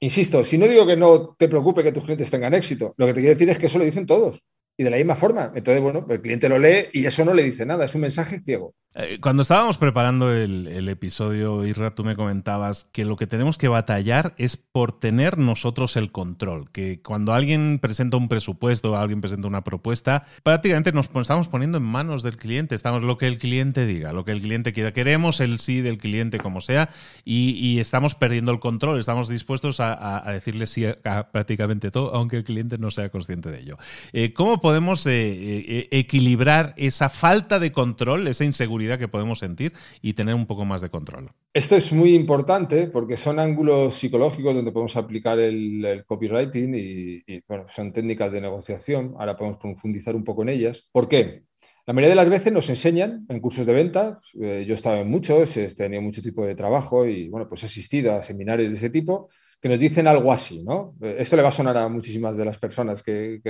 Insisto, 0.00 0.44
si 0.44 0.58
no 0.58 0.66
digo 0.68 0.86
que 0.86 0.96
no 0.96 1.34
te 1.38 1.48
preocupe 1.48 1.82
que 1.82 1.92
tus 1.92 2.04
clientes 2.04 2.30
tengan 2.30 2.52
éxito, 2.52 2.94
lo 2.98 3.06
que 3.06 3.14
te 3.14 3.20
quiero 3.20 3.34
decir 3.34 3.48
es 3.48 3.58
que 3.58 3.66
eso 3.66 3.78
lo 3.78 3.84
dicen 3.84 4.04
todos 4.04 4.42
y 4.76 4.84
de 4.84 4.90
la 4.90 4.98
misma 4.98 5.16
forma. 5.16 5.52
Entonces, 5.54 5.82
bueno, 5.82 6.06
el 6.08 6.20
cliente 6.20 6.48
lo 6.48 6.58
lee 6.58 6.88
y 6.92 7.06
eso 7.06 7.24
no 7.24 7.32
le 7.32 7.42
dice 7.42 7.64
nada, 7.64 7.86
es 7.86 7.94
un 7.94 8.02
mensaje 8.02 8.40
ciego. 8.40 8.74
Eh, 9.00 9.20
cuando 9.20 9.42
estábamos 9.42 9.78
preparando 9.78 10.32
el, 10.32 10.88
episodio, 10.88 11.64
Isra, 11.64 11.94
tú 11.94 12.02
me 12.02 12.16
comentabas 12.16 12.82
que 12.90 13.04
lo 13.04 13.14
que 13.14 13.28
tenemos 13.28 13.56
que 13.56 13.68
batallar 13.68 14.34
es 14.38 14.56
por 14.56 14.98
tener 14.98 15.38
nosotros 15.38 15.96
el 15.96 16.10
control. 16.10 16.68
Que 16.72 17.00
cuando 17.00 17.32
alguien 17.32 17.78
presenta 17.80 18.16
un 18.16 18.26
presupuesto, 18.26 18.96
alguien 18.96 19.20
presenta 19.20 19.46
una 19.46 19.62
propuesta, 19.62 20.26
prácticamente 20.42 20.90
nos 20.90 21.10
estamos 21.14 21.46
poniendo 21.46 21.78
en 21.78 21.84
manos 21.84 22.24
del 22.24 22.36
cliente. 22.36 22.74
Estamos 22.74 23.04
lo 23.04 23.18
que 23.18 23.28
el 23.28 23.38
cliente 23.38 23.86
diga, 23.86 24.12
lo 24.12 24.24
que 24.24 24.32
el 24.32 24.40
cliente 24.40 24.72
quiera. 24.72 24.92
Queremos 24.92 25.40
el 25.40 25.60
sí 25.60 25.80
del 25.80 25.98
cliente 25.98 26.40
como 26.40 26.60
sea 26.60 26.88
y, 27.24 27.78
estamos 27.78 28.16
perdiendo 28.16 28.50
el 28.50 28.58
control. 28.58 28.98
Estamos 28.98 29.28
dispuestos 29.28 29.78
a, 29.78 30.24
decirle 30.32 30.66
sí 30.66 30.86
a, 30.86 31.28
prácticamente 31.30 31.92
todo, 31.92 32.12
aunque 32.16 32.34
el 32.34 32.42
cliente 32.42 32.78
no 32.78 32.90
sea 32.90 33.10
consciente 33.10 33.48
de 33.48 33.60
ello. 33.60 33.78
Eh, 34.12 34.32
¿Cómo 34.32 34.60
podemos 34.60 35.06
eh, 35.06 35.86
equilibrar 35.92 36.74
esa 36.76 37.08
falta 37.08 37.60
de 37.60 37.70
control, 37.70 38.26
esa 38.26 38.44
inseguridad? 38.44 38.87
Que 38.96 39.08
podemos 39.08 39.40
sentir 39.40 39.72
y 40.00 40.14
tener 40.14 40.34
un 40.34 40.46
poco 40.46 40.64
más 40.64 40.80
de 40.80 40.88
control. 40.88 41.32
Esto 41.52 41.76
es 41.76 41.92
muy 41.92 42.14
importante 42.14 42.86
porque 42.86 43.16
son 43.16 43.38
ángulos 43.38 43.94
psicológicos 43.94 44.54
donde 44.54 44.72
podemos 44.72 44.96
aplicar 44.96 45.38
el, 45.38 46.04
copywriting 46.06 46.74
y, 46.74 47.42
son 47.66 47.92
técnicas 47.92 48.32
de 48.32 48.40
negociación. 48.40 49.14
Ahora 49.18 49.36
podemos 49.36 49.58
profundizar 49.58 50.14
un 50.14 50.24
poco 50.24 50.42
en 50.42 50.50
ellas. 50.50 50.88
¿Por 50.92 51.08
qué? 51.08 51.42
La 51.88 51.94
mayoría 51.94 52.10
de 52.10 52.16
las 52.16 52.28
veces 52.28 52.52
nos 52.52 52.68
enseñan 52.68 53.24
en 53.30 53.40
cursos 53.40 53.64
de 53.64 53.72
venta, 53.72 54.18
eh, 54.38 54.62
yo 54.66 54.74
he 54.74 54.76
estado 54.76 54.98
en 54.98 55.08
muchos, 55.08 55.56
he 55.56 55.74
tenido 55.74 56.02
mucho 56.02 56.20
tipo 56.20 56.44
de 56.44 56.54
trabajo 56.54 57.06
y 57.06 57.30
bueno, 57.30 57.48
pues 57.48 57.62
he 57.62 57.66
asistido 57.66 58.12
a 58.12 58.22
seminarios 58.22 58.70
de 58.70 58.76
ese 58.76 58.90
tipo 58.90 59.30
que 59.58 59.70
nos 59.70 59.78
dicen 59.78 60.06
algo 60.06 60.30
así, 60.30 60.62
¿no? 60.62 60.94
Eh, 61.00 61.16
esto 61.18 61.34
le 61.34 61.40
va 61.40 61.48
a 61.48 61.52
sonar 61.52 61.78
a 61.78 61.88
muchísimas 61.88 62.36
de 62.36 62.44
las 62.44 62.58
personas 62.58 63.02
que 63.02 63.40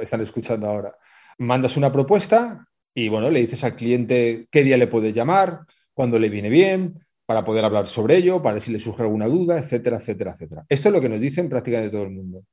están 0.00 0.22
escuchando 0.22 0.68
ahora. 0.68 0.94
Mandas 1.36 1.76
una 1.76 1.92
propuesta, 1.92 2.66
y 2.94 3.08
bueno, 3.08 3.30
le 3.30 3.40
dices 3.40 3.64
al 3.64 3.76
cliente 3.76 4.46
qué 4.50 4.64
día 4.64 4.76
le 4.76 4.86
puede 4.86 5.12
llamar, 5.12 5.66
cuándo 5.94 6.18
le 6.18 6.28
viene 6.28 6.50
bien, 6.50 7.00
para 7.26 7.44
poder 7.44 7.64
hablar 7.64 7.86
sobre 7.86 8.16
ello, 8.16 8.42
para 8.42 8.54
ver 8.54 8.62
si 8.62 8.72
le 8.72 8.78
surge 8.78 9.02
alguna 9.02 9.26
duda, 9.26 9.58
etcétera, 9.58 9.96
etcétera, 9.96 10.32
etcétera. 10.32 10.64
Esto 10.68 10.88
es 10.88 10.92
lo 10.92 11.00
que 11.00 11.08
nos 11.08 11.20
dicen 11.20 11.48
prácticamente 11.48 11.90
todo 11.90 12.02
el 12.04 12.10
mundo. 12.10 12.44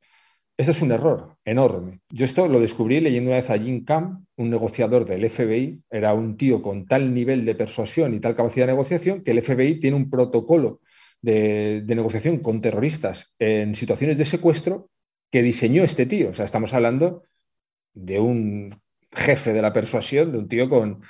Eso 0.56 0.72
es 0.72 0.82
un 0.82 0.92
error 0.92 1.38
enorme. 1.46 2.02
Yo 2.10 2.26
esto 2.26 2.48
lo 2.48 2.60
descubrí 2.60 3.00
leyendo 3.00 3.30
una 3.30 3.38
vez 3.38 3.50
a 3.50 3.58
Jim 3.58 3.86
Camp, 3.86 4.26
un 4.36 4.50
negociador 4.50 5.06
del 5.06 5.30
FBI. 5.30 5.84
Era 5.90 6.14
un 6.14 6.36
tío 6.36 6.62
con 6.62 6.86
tal 6.86 7.14
nivel 7.14 7.46
de 7.46 7.56
persuasión 7.56 8.14
y 8.14 8.20
tal 8.20 8.36
capacidad 8.36 8.68
de 8.68 8.74
negociación 8.74 9.24
que 9.24 9.32
el 9.32 9.42
FBI 9.42 9.80
tiene 9.80 9.96
un 9.96 10.10
protocolo 10.10 10.82
de, 11.22 11.82
de 11.82 11.96
negociación 11.96 12.40
con 12.40 12.62
terroristas 12.62 13.34
en 13.40 13.74
situaciones 13.76 14.18
de 14.18 14.26
secuestro 14.26 14.90
que 15.32 15.44
diseñó 15.44 15.84
este 15.84 16.06
tío. 16.06 16.32
O 16.32 16.34
sea, 16.34 16.46
estamos 16.46 16.74
hablando 16.74 17.24
de 17.94 18.20
un 18.20 18.82
jefe 19.12 19.54
de 19.54 19.62
la 19.62 19.74
persuasión, 19.74 20.32
de 20.32 20.38
un 20.38 20.48
tío 20.48 20.70
con, 20.70 21.02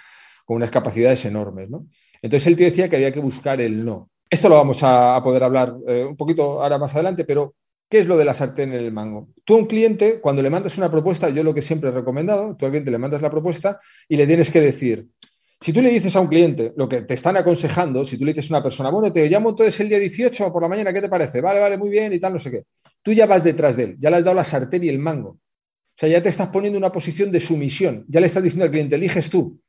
unas 0.48 0.72
capacidades 0.72 1.24
enormes. 1.26 1.70
¿no? 1.70 1.88
Entonces 2.22 2.48
el 2.48 2.56
tío 2.56 2.66
decía 2.66 2.90
que 2.90 2.96
había 2.96 3.12
que 3.12 3.20
buscar 3.20 3.62
el 3.62 3.86
no. 3.86 4.10
Esto 4.30 4.50
lo 4.50 4.56
vamos 4.56 4.80
a, 4.84 5.22
poder 5.24 5.44
hablar 5.44 5.76
eh, 5.88 6.06
un 6.06 6.18
poquito 6.18 6.62
ahora 6.62 6.78
más 6.78 6.94
adelante, 6.94 7.24
pero 7.24 7.56
¿qué 7.90 8.00
es 8.00 8.08
lo 8.08 8.18
de 8.18 8.26
la 8.26 8.34
sartén 8.34 8.74
en 8.74 8.80
el 8.80 8.92
mango? 8.92 9.30
Tú 9.44 9.56
a 9.56 9.58
un 9.58 9.66
cliente, 9.66 10.20
cuando 10.22 10.42
le 10.42 10.50
mandas 10.50 10.78
una 10.78 10.92
propuesta, 10.92 11.30
yo 11.30 11.44
lo 11.44 11.54
que 11.54 11.62
siempre 11.62 11.90
he 11.90 11.94
recomendado, 11.94 12.56
tú 12.56 12.66
al 12.66 12.72
cliente 12.72 12.92
le 12.92 13.00
mandas 13.00 13.22
la 13.22 13.32
propuesta 13.32 13.80
y 14.08 14.16
le 14.18 14.28
tienes 14.28 14.52
que 14.52 14.62
decir, 14.62 15.08
si 15.62 15.74
tú 15.74 15.82
le 15.82 15.90
dices 15.90 16.16
a 16.16 16.22
un 16.22 16.28
cliente 16.28 16.74
lo 16.78 16.88
que 16.88 17.02
te 17.02 17.16
están 17.16 17.36
aconsejando, 17.38 18.06
si 18.06 18.18
tú 18.18 18.24
le 18.24 18.34
dices 18.34 18.50
a 18.52 18.56
una 18.56 18.64
persona, 18.64 18.90
bueno, 18.90 19.12
te 19.12 19.28
llamo 19.28 19.50
entonces 19.50 19.78
el 19.80 19.90
día 19.90 20.00
18 20.00 20.54
por 20.54 20.62
la 20.62 20.70
mañana, 20.70 20.94
¿qué 20.94 21.02
te 21.02 21.10
parece? 21.10 21.42
Vale, 21.42 21.60
vale, 21.60 21.78
muy 21.78 21.90
bien 21.90 22.14
y 22.14 22.20
tal, 22.20 22.34
no 22.34 22.40
sé 22.40 22.50
qué. 22.52 22.64
Tú 23.02 23.12
ya 23.12 23.26
vas 23.26 23.44
detrás 23.44 23.76
de 23.76 23.84
él, 23.84 23.96
ya 24.00 24.10
le 24.10 24.18
has 24.18 24.24
dado 24.24 24.36
la 24.36 24.44
sartén 24.44 24.84
y 24.84 24.90
el 24.90 25.00
mango. 25.00 25.38
Sea, 26.00 26.08
ya 26.08 26.22
te 26.22 26.30
estás 26.30 26.48
poniendo 26.48 26.78
en 26.78 26.84
una 26.86 26.94
posición 26.94 27.30
de 27.30 27.42
sumisión. 27.42 28.06
Ya 28.08 28.22
le 28.22 28.28
estás 28.28 28.42
diciendo 28.42 28.64
al 28.64 28.72
cliente, 28.72 28.96
eliges 28.96 29.30
tú. 29.30 29.60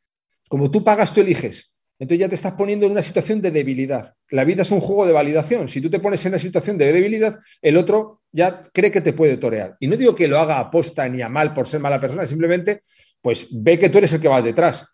Como 0.48 0.70
tú 0.70 0.84
pagas, 0.84 1.12
tú 1.12 1.20
eliges. 1.20 1.72
Entonces 1.98 2.20
ya 2.20 2.28
te 2.28 2.36
estás 2.36 2.52
poniendo 2.52 2.86
en 2.86 2.92
una 2.92 3.02
situación 3.02 3.42
de 3.42 3.50
debilidad. 3.50 4.14
La 4.30 4.44
vida 4.44 4.62
es 4.62 4.70
un 4.70 4.80
juego 4.80 5.06
de 5.06 5.12
validación. 5.12 5.68
Si 5.68 5.80
tú 5.80 5.90
te 5.90 5.98
pones 5.98 6.24
en 6.24 6.30
una 6.30 6.38
situación 6.38 6.78
de 6.78 6.92
debilidad, 6.92 7.40
el 7.60 7.76
otro 7.76 8.22
ya 8.30 8.62
cree 8.72 8.92
que 8.92 9.00
te 9.00 9.12
puede 9.12 9.38
torear. 9.38 9.76
Y 9.80 9.88
no 9.88 9.96
digo 9.96 10.14
que 10.14 10.28
lo 10.28 10.38
haga 10.38 10.60
a 10.60 10.70
posta 10.70 11.08
ni 11.08 11.20
a 11.20 11.28
mal 11.28 11.52
por 11.52 11.66
ser 11.66 11.80
mala 11.80 11.98
persona, 11.98 12.24
simplemente 12.24 12.80
pues 13.20 13.48
ve 13.50 13.76
que 13.76 13.88
tú 13.88 13.98
eres 13.98 14.12
el 14.12 14.20
que 14.20 14.28
vas 14.28 14.44
detrás. 14.44 14.86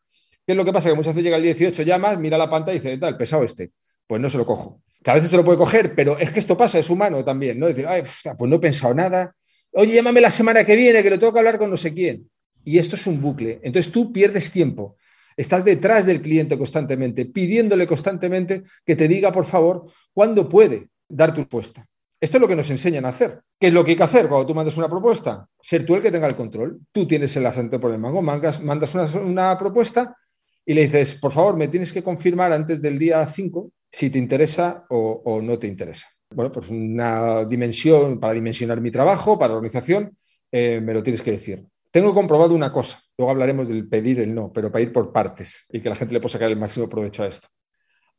¿Qué 0.46 0.52
es 0.52 0.56
lo 0.56 0.64
que 0.64 0.72
pasa? 0.72 0.88
Que 0.88 0.94
muchas 0.94 1.14
veces 1.14 1.24
llega 1.24 1.36
el 1.36 1.42
18, 1.42 1.82
llamas, 1.82 2.18
mira 2.18 2.38
la 2.38 2.48
pantalla 2.48 2.76
y 2.76 2.80
dice, 2.80 2.96
tal, 2.96 3.18
pesado 3.18 3.44
este. 3.44 3.72
Pues 4.06 4.22
no 4.22 4.30
se 4.30 4.38
lo 4.38 4.46
cojo. 4.46 4.80
Que 5.04 5.10
a 5.10 5.14
veces 5.14 5.28
se 5.28 5.36
lo 5.36 5.44
puede 5.44 5.58
coger, 5.58 5.94
pero 5.94 6.18
es 6.18 6.30
que 6.30 6.40
esto 6.40 6.56
pasa, 6.56 6.78
es 6.78 6.88
humano 6.88 7.22
también, 7.22 7.58
¿no? 7.58 7.66
Decir, 7.66 7.86
ay, 7.86 8.04
pues 8.38 8.50
no 8.50 8.56
he 8.56 8.60
pensado 8.60 8.94
nada, 8.94 9.36
Oye, 9.78 9.92
llámame 9.92 10.22
la 10.22 10.30
semana 10.30 10.64
que 10.64 10.74
viene, 10.74 11.02
que 11.02 11.10
le 11.10 11.18
tengo 11.18 11.34
que 11.34 11.38
hablar 11.38 11.58
con 11.58 11.68
no 11.68 11.76
sé 11.76 11.92
quién. 11.92 12.30
Y 12.64 12.78
esto 12.78 12.96
es 12.96 13.06
un 13.06 13.20
bucle. 13.20 13.60
Entonces 13.62 13.92
tú 13.92 14.10
pierdes 14.10 14.50
tiempo. 14.50 14.96
Estás 15.36 15.66
detrás 15.66 16.06
del 16.06 16.22
cliente 16.22 16.56
constantemente, 16.56 17.26
pidiéndole 17.26 17.86
constantemente 17.86 18.62
que 18.86 18.96
te 18.96 19.06
diga, 19.06 19.30
por 19.32 19.44
favor, 19.44 19.84
cuándo 20.14 20.48
puede 20.48 20.88
dar 21.06 21.34
tu 21.34 21.42
respuesta. 21.42 21.86
Esto 22.18 22.38
es 22.38 22.40
lo 22.40 22.48
que 22.48 22.56
nos 22.56 22.70
enseñan 22.70 23.04
a 23.04 23.10
hacer. 23.10 23.42
¿Qué 23.60 23.66
es 23.66 23.74
lo 23.74 23.84
que 23.84 23.90
hay 23.90 23.96
que 23.98 24.02
hacer 24.02 24.28
cuando 24.28 24.46
tú 24.46 24.54
mandas 24.54 24.78
una 24.78 24.88
propuesta? 24.88 25.46
Ser 25.60 25.84
tú 25.84 25.94
el 25.94 26.00
que 26.00 26.10
tenga 26.10 26.26
el 26.26 26.36
control. 26.36 26.80
Tú 26.90 27.06
tienes 27.06 27.36
el 27.36 27.44
asiento 27.44 27.78
por 27.78 27.92
el 27.92 27.98
mango, 27.98 28.22
mandas 28.22 28.60
una, 28.60 29.58
propuesta 29.58 30.16
y 30.64 30.72
le 30.72 30.84
dices, 30.84 31.16
por 31.16 31.32
favor, 31.32 31.54
me 31.54 31.68
tienes 31.68 31.92
que 31.92 32.02
confirmar 32.02 32.50
antes 32.50 32.80
del 32.80 32.98
día 32.98 33.26
5 33.26 33.70
si 33.92 34.08
te 34.08 34.18
interesa 34.18 34.86
o 34.88 35.42
no 35.42 35.58
te 35.58 35.66
interesa 35.66 36.15
bueno, 36.36 36.50
pues 36.50 36.68
una 36.68 37.46
dimensión 37.46 38.20
para 38.20 38.34
dimensionar 38.34 38.78
mi 38.78 38.90
trabajo, 38.90 39.38
para 39.38 39.48
la 39.48 39.54
organización, 39.54 40.14
eh, 40.52 40.82
me 40.82 40.92
lo 40.92 41.02
tienes 41.02 41.22
que 41.22 41.30
decir. 41.30 41.64
Tengo 41.90 42.12
comprobado 42.12 42.54
una 42.54 42.70
cosa, 42.70 43.00
luego 43.16 43.30
hablaremos 43.30 43.68
del 43.68 43.88
pedir 43.88 44.20
el 44.20 44.34
no, 44.34 44.52
pero 44.52 44.70
para 44.70 44.82
ir 44.82 44.92
por 44.92 45.14
partes 45.14 45.64
y 45.70 45.80
que 45.80 45.88
la 45.88 45.94
gente 45.94 46.12
le 46.12 46.20
pueda 46.20 46.34
sacar 46.34 46.50
el 46.50 46.58
máximo 46.58 46.90
provecho 46.90 47.22
a 47.22 47.28
esto. 47.28 47.48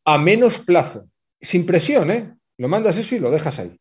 A 0.04 0.18
menos 0.18 0.58
plazo, 0.58 1.08
sin 1.40 1.64
presión, 1.64 2.10
¿eh? 2.10 2.34
Lo 2.58 2.68
mandas 2.68 2.98
eso 2.98 3.14
y 3.14 3.20
lo 3.20 3.30
dejas 3.30 3.60
ahí. 3.60 3.80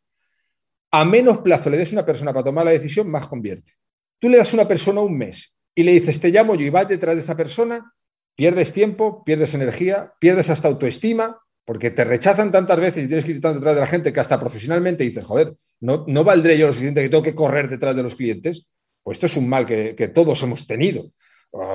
A 0.90 1.07
menos 1.07 1.38
plazo 1.38 1.71
le 1.71 1.78
des 1.78 1.93
una 1.93 2.05
persona 2.05 2.35
para 2.35 2.45
tomar 2.45 2.66
la 2.66 2.73
decisión, 2.73 3.11
más 3.11 3.26
convierte. 3.26 3.73
Tú 4.19 4.28
le 4.28 4.37
das 4.37 4.52
a 4.52 4.57
una 4.57 4.69
persona 4.69 5.00
un 5.00 5.16
mes 5.16 5.57
y 5.75 5.83
le 5.83 5.93
dices, 5.93 6.21
te 6.21 6.28
llamo 6.28 6.57
yo 6.57 6.66
y 6.66 6.71
vas 6.71 6.87
detrás 6.87 7.14
de 7.14 7.23
esa 7.23 7.38
persona, 7.38 7.90
pierdes 8.35 8.75
tiempo, 8.75 9.25
pierdes 9.25 9.55
energía, 9.55 10.12
pierdes 10.21 10.50
hasta 10.50 10.69
autoestima, 10.69 11.40
porque 11.66 11.90
te 11.90 12.04
rechazan 12.04 12.52
tantas 12.52 12.78
veces 12.78 13.04
y 13.04 13.06
tienes 13.08 13.25
que 13.25 13.32
ir 13.32 13.40
tanto 13.40 13.58
detrás 13.58 13.75
de 13.75 13.80
la 13.80 13.87
gente 13.88 14.12
que 14.12 14.20
hasta 14.20 14.38
profesionalmente 14.38 15.02
dices, 15.02 15.25
joder, 15.25 15.52
no, 15.80 16.04
no 16.06 16.23
valdré 16.23 16.56
yo 16.56 16.68
lo 16.68 16.73
suficiente 16.73 17.02
que 17.02 17.08
tengo 17.08 17.25
que 17.25 17.35
correr 17.35 17.68
detrás 17.68 17.94
de 17.96 18.04
los 18.04 18.14
clientes. 18.14 18.66
Pues 19.02 19.16
esto 19.16 19.26
es 19.26 19.37
un 19.37 19.49
mal 19.49 19.66
que, 19.66 20.11
todos 20.14 20.40
hemos 20.44 20.66
tenido. 20.66 21.11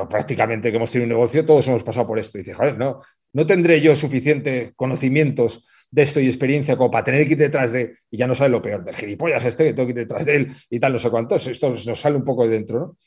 prácticamente 0.09 0.71
que 0.71 0.77
hemos 0.77 0.91
tenido 0.91 1.05
un 1.05 1.09
negocio, 1.09 1.45
todos 1.45 1.67
hemos 1.67 1.83
pasado 1.83 2.07
por 2.07 2.17
esto. 2.17 2.37
Y 2.37 2.41
dices, 2.41 2.55
joder, 2.55 2.77
no, 2.77 3.01
no 3.33 3.45
tendré 3.45 3.81
yo 3.81 3.93
suficiente 3.95 4.71
conocimientos 4.77 5.67
de 5.91 6.03
esto 6.03 6.21
y 6.21 6.27
experiencia 6.27 6.77
como 6.77 6.89
para 6.89 7.03
tener 7.03 7.25
que 7.25 7.33
ir 7.33 7.37
detrás 7.37 7.73
de, 7.73 7.93
y 8.09 8.17
ya 8.17 8.27
no 8.27 8.33
sabe 8.33 8.49
lo 8.49 8.61
peor, 8.61 8.85
del 8.85 8.95
gilipollas 8.95 9.43
este 9.43 9.65
que 9.65 9.73
tengo 9.73 9.87
que 9.87 9.91
ir 9.91 10.07
detrás 10.07 10.25
de 10.25 10.35
él 10.37 10.47
y 10.69 10.79
tal, 10.79 10.93
no 10.93 10.99
sé 10.99 11.09
cuántos. 11.09 11.47
Esto 11.47 11.69
nos 11.69 11.99
sale 11.99 12.15
un 12.15 12.23
poco 12.23 12.45
de 12.45 12.51
dentro, 12.51 12.79
¿no? 12.79 12.97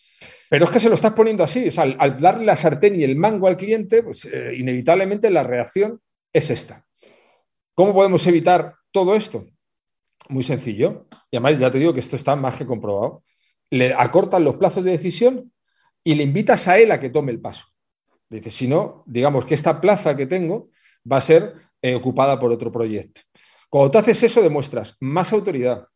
Pero 0.51 0.67
es 0.67 0.71
que 0.71 0.81
se 0.81 0.91
lo 0.91 0.95
estás 0.95 1.15
poniendo 1.15 1.43
así, 1.43 1.69
o 1.69 1.73
sea, 1.73 1.85
al, 1.85 2.21
darle 2.21 2.45
la 2.45 2.57
sartén 2.57 3.01
y 3.01 3.05
el 3.05 3.17
mango 3.17 3.49
al 3.49 3.57
cliente, 3.57 4.03
pues 4.03 4.27
eh, 4.27 4.55
inevitablemente 4.57 5.31
la 5.31 5.43
reacción 5.43 6.01
es 6.35 6.51
esta. 6.51 6.85
¿Cómo 7.75 7.95
podemos 7.95 8.27
evitar 8.27 8.75
todo 8.91 9.15
esto? 9.15 9.47
Muy 10.29 10.43
sencillo. 10.43 11.07
Y 11.31 11.37
además 11.37 11.59
ya 11.59 11.71
te 11.71 11.79
digo 11.79 11.95
que 11.95 12.01
esto 12.01 12.17
está 12.17 12.37
más 12.37 12.57
que 12.57 12.67
comprobado. 12.67 13.25
Le 13.71 13.95
acortan 13.95 14.45
los 14.45 14.57
plazos 14.57 14.85
de 14.85 14.91
decisión 14.91 15.53
y 16.03 16.15
le 16.15 16.25
invitas 16.25 16.69
a 16.69 16.79
él 16.79 16.93
a 16.93 17.01
que 17.01 17.09
tome 17.09 17.33
el 17.33 17.41
paso. 17.41 17.67
Le 18.29 18.39
dices, 18.39 18.55
si 18.55 18.69
no, 18.69 19.05
digamos 19.07 19.47
que 19.47 19.55
esta 19.55 19.81
plaza 19.81 20.17
que 20.17 20.27
tengo 20.27 20.69
va 21.11 21.19
a 21.19 21.23
ser 21.23 21.55
eh, 21.81 21.95
ocupada 21.95 22.39
por 22.39 22.53
otro 22.53 22.71
proyecto. 22.71 23.21
Cuando 23.71 23.91
tú 23.91 23.99
haces 23.99 24.23
eso, 24.23 24.43
demuestras 24.43 24.97
más 25.01 25.33
autoridad, 25.33 25.87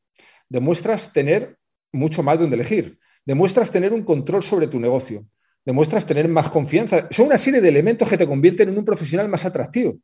demuestras 0.49 1.13
tener 1.13 1.59
mucho 1.93 2.23
más 2.23 2.39
donde 2.39 2.57
elegir, 2.57 2.99
demuestras 3.25 3.71
tener 3.71 3.93
un 3.93 4.05
control 4.05 4.43
sobre 4.43 4.67
tu 4.67 4.81
negocio, 4.81 5.27
demuestras 5.65 6.07
tener 6.07 6.29
más 6.29 6.51
confianza. 6.51 7.09
Son 7.11 7.27
una 7.27 7.39
serie 7.39 7.61
de 7.61 7.69
elementos 7.69 8.09
que 8.09 8.19
te 8.19 8.27
convierten 8.27 8.69
en 8.69 8.79
un 8.79 8.85
profesional 8.85 9.29
más 9.29 9.45
atractivo. 9.45 9.99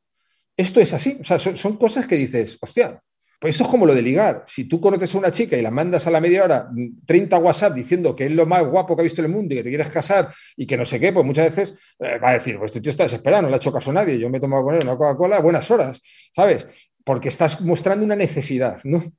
Esto 0.57 0.81
es 0.81 0.93
así, 0.95 1.19
o 1.21 1.25
sea, 1.25 1.39
son, 1.39 1.77
cosas 1.77 2.07
que 2.07 2.17
dices, 2.17 2.59
hostia, 2.61 3.03
pues 3.41 3.57
eso 3.57 3.65
es 3.65 3.71
como 3.71 3.87
lo 3.87 3.95
de 3.95 4.03
ligar. 4.03 4.45
Si 4.47 4.65
tú 4.65 4.81
conoces 4.81 5.15
a 5.15 5.19
una 5.19 5.31
chica 5.31 5.57
y 5.57 5.63
la 5.63 5.71
mandas 5.71 6.07
a 6.07 6.11
la 6.11 6.21
media 6.21 6.45
hora 6.45 6.71
30 7.05 7.37
WhatsApp 7.39 7.75
diciendo 7.75 8.15
que 8.15 8.27
es 8.27 8.33
lo 8.33 8.47
más 8.47 8.65
guapo 8.65 8.95
que 8.95 9.03
ha 9.03 9.05
visto 9.05 9.21
en 9.21 9.27
el 9.27 9.33
mundo 9.33 9.53
y 9.53 9.59
que 9.59 9.65
te 9.65 9.69
quieres 9.69 9.91
casar 9.91 10.33
y 10.57 10.67
que 10.67 10.77
no 10.77 10.85
sé 10.85 11.01
qué, 11.01 11.13
pues 11.13 11.27
muchas 11.27 11.55
veces 11.55 11.79
eh, 11.99 12.19
va 12.19 12.31
a 12.31 12.35
decir, 12.35 12.57
pues 12.59 12.71
este 12.71 12.81
tío 12.81 12.91
está 12.91 13.03
desesperado, 13.03 13.43
no 13.43 13.49
le 13.49 13.55
ha 13.55 13.57
hecho 13.57 13.73
caso 13.73 13.91
a 13.91 13.95
nadie, 13.95 14.19
yo 14.19 14.31
me 14.31 14.39
he 14.39 14.41
tomado 14.41 14.63
con 14.63 14.75
él 14.75 14.83
una 14.85 14.97
Coca-Cola 14.97 15.41
buenas 15.41 15.71
horas, 15.71 16.01
¿sabes? 16.33 16.67
Porque 17.03 17.29
estás 17.29 17.61
mostrando 17.61 18.05
una 18.05 18.17
necesidad, 18.17 18.81
¿no? 18.85 19.13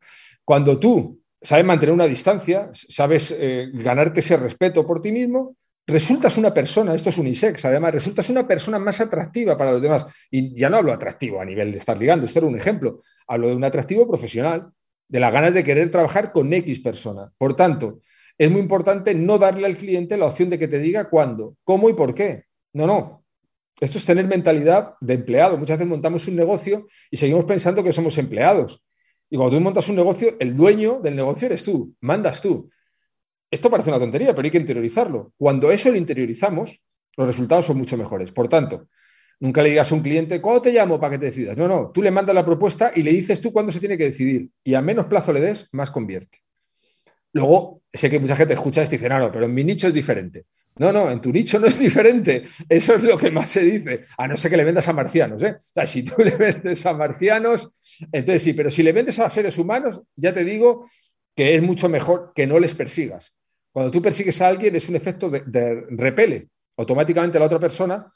Cuando 0.44 0.80
tú 0.80 1.22
sabes 1.42 1.66
mantener 1.66 1.94
una 1.94 2.08
distancia, 2.08 2.70
sabes 2.74 3.36
eh, 3.38 3.70
ganarte 3.74 4.22
ese 4.22 4.38
respeto 4.38 4.88
por 4.88 5.02
ti 5.02 5.12
mismo, 5.12 5.56
resultas 5.88 6.38
una 6.38 6.54
persona, 6.54 6.96
esto 6.96 7.10
es 7.10 7.18
unisex, 7.18 7.66
además, 7.66 7.94
resultas 7.94 8.30
una 8.30 8.48
persona 8.48 8.80
más 8.80 9.00
atractiva 9.02 9.58
para 9.58 9.74
los 9.74 9.82
demás. 9.82 10.06
Y 10.32 10.56
ya 10.58 10.70
no 10.70 10.78
hablo 10.78 10.94
atractivo 10.94 11.42
a 11.42 11.46
nivel 11.46 11.72
de 11.72 11.78
estar 11.78 11.98
ligando, 11.98 12.26
esto 12.26 12.40
era 12.40 12.48
un 12.48 12.58
ejemplo, 12.58 13.02
hablo 13.28 13.50
de 13.50 13.56
un 13.56 13.64
atractivo 13.64 14.08
profesional, 14.08 14.70
de 15.08 15.20
las 15.20 15.32
ganas 15.32 15.54
de 15.54 15.64
querer 15.64 15.92
trabajar 15.92 16.32
con 16.32 16.52
X 16.52 16.80
persona. 16.80 17.32
Por 17.38 17.56
tanto, 17.56 18.00
es 18.38 18.52
muy 18.52 18.62
importante 18.62 19.14
no 19.16 19.38
darle 19.38 19.66
al 19.66 19.78
cliente 19.78 20.18
la 20.18 20.26
opción 20.26 20.50
de 20.50 20.60
que 20.60 20.68
te 20.68 20.80
diga 20.80 21.10
cuándo, 21.10 21.56
cómo 21.64 21.90
y 21.90 21.94
por 21.94 22.14
qué. 22.14 22.46
No, 22.74 22.88
no. 22.88 23.24
Esto 23.80 23.98
es 23.98 24.06
tener 24.06 24.26
mentalidad 24.26 24.94
de 25.02 25.14
empleado. 25.14 25.58
Muchas 25.58 25.78
veces 25.78 25.90
montamos 25.90 26.28
un 26.28 26.36
negocio 26.36 26.88
y 27.12 27.18
seguimos 27.18 27.46
pensando 27.46 27.84
que 27.84 27.94
somos 27.94 28.18
empleados. 28.18 28.84
Y 29.30 29.38
cuando 29.38 29.58
tú 29.58 29.64
montas 29.64 29.90
un 29.90 29.96
negocio, 29.96 30.36
el 30.40 30.56
dueño 30.56 31.00
del 31.02 31.16
negocio 31.16 31.48
eres 31.48 31.64
tú, 31.64 31.94
mandas 32.00 32.42
tú. 32.42 32.70
Esto 33.56 33.70
parece 33.70 33.90
una 33.90 34.00
tontería, 34.00 34.36
pero 34.36 34.46
hay 34.46 34.52
que 34.52 34.58
interiorizarlo. 34.58 35.32
Cuando 35.38 35.72
eso 35.72 35.90
lo 35.90 35.96
interiorizamos, 35.96 36.82
los 37.16 37.26
resultados 37.26 37.66
son 37.66 37.78
mucho 37.78 37.96
mejores. 37.96 38.34
Por 38.34 38.50
tanto, 38.50 38.90
nunca 39.40 39.64
le 39.64 39.70
digas 39.70 39.90
a 39.90 39.96
un 39.96 40.02
cliente, 40.02 40.42
¿cuándo 40.42 40.62
te 40.62 40.74
llamo 40.74 41.00
para 41.00 41.12
que 41.12 41.20
te 41.20 41.28
decidas? 41.28 41.56
No, 41.56 41.66
no, 41.66 41.90
tú 41.90 42.02
le 42.02 42.12
mandas 42.12 42.36
la 42.36 42.44
propuesta 42.44 42.92
y 42.94 43.02
le 43.02 43.12
dices 43.12 43.40
tú 43.40 43.54
cuándo 43.54 43.72
se 43.72 43.80
tiene 43.80 43.98
que 43.98 44.10
decidir. 44.10 44.50
Y 44.62 44.74
a 44.74 44.82
menos 44.82 45.06
plazo 45.06 45.32
le 45.32 45.40
des, 45.40 45.70
más 45.72 45.90
convierte. 45.90 46.40
Luego, 47.32 47.82
sé 47.94 48.10
que 48.10 48.20
mucha 48.20 48.36
gente 48.36 48.56
escucha 48.56 48.84
esto 48.84 48.96
y 48.96 48.98
dice, 48.98 49.08
no, 49.08 49.20
no, 49.20 49.32
pero 49.32 49.46
en 49.46 49.54
mi 49.54 49.64
nicho 49.64 49.88
es 49.88 49.94
diferente. 49.94 50.48
No, 50.76 50.92
no, 50.92 51.10
en 51.10 51.22
tu 51.22 51.32
nicho 51.32 51.58
no 51.58 51.68
es 51.68 51.80
diferente. 51.80 52.44
Eso 52.68 52.96
es 52.96 53.06
lo 53.06 53.18
que 53.18 53.32
más 53.32 53.52
se 53.52 53.62
dice. 53.62 54.04
A 54.18 54.28
no 54.28 54.36
ser 54.36 54.52
que 54.52 54.58
le 54.58 54.66
vendas 54.66 54.90
a 54.90 54.92
marcianos. 54.92 55.42
¿eh? 55.44 55.56
O 55.58 55.62
sea, 55.62 55.88
si 55.88 56.04
tú 56.04 56.16
le 56.22 56.36
vendes 56.36 56.86
a 56.86 56.94
marcianos, 56.94 57.70
entonces 58.12 58.44
sí, 58.44 58.52
pero 58.52 58.70
si 58.70 58.84
le 58.84 58.92
vendes 58.92 59.18
a 59.20 59.30
seres 59.30 59.58
humanos, 59.58 60.02
ya 60.18 60.34
te 60.34 60.44
digo 60.44 60.86
que 61.34 61.56
es 61.56 61.62
mucho 61.62 61.90
mejor 61.90 62.32
que 62.34 62.48
no 62.48 62.60
les 62.60 62.74
persigas. 62.74 63.35
Cuando 63.76 63.92
tú 63.92 64.02
persigues 64.02 64.40
a 64.42 64.48
alguien 64.48 64.74
es 64.74 64.88
un 64.88 64.96
efecto 64.96 65.30
de, 65.30 65.84
repele. 65.90 66.48
Automáticamente 66.78 67.38
la 67.38 67.44
otra 67.44 67.60
persona 67.60 68.10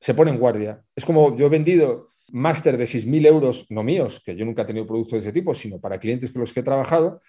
se 0.00 0.12
pone 0.12 0.32
en 0.32 0.40
guardia. 0.40 0.82
Es 0.96 1.04
como 1.04 1.36
yo 1.36 1.46
he 1.46 1.48
vendido 1.48 2.14
máster 2.32 2.76
de 2.76 2.82
6.000 2.82 3.26
euros, 3.28 3.66
no 3.70 3.84
míos, 3.84 4.20
que 4.26 4.34
yo 4.34 4.44
nunca 4.44 4.62
he 4.62 4.64
tenido 4.64 4.88
productos 4.88 5.12
de 5.12 5.18
ese 5.20 5.32
tipo, 5.32 5.54
sino 5.54 5.78
para 5.78 6.00
clientes 6.00 6.32
con 6.32 6.40
los 6.40 6.52
que 6.52 6.58
he 6.58 6.62
trabajado, 6.64 7.22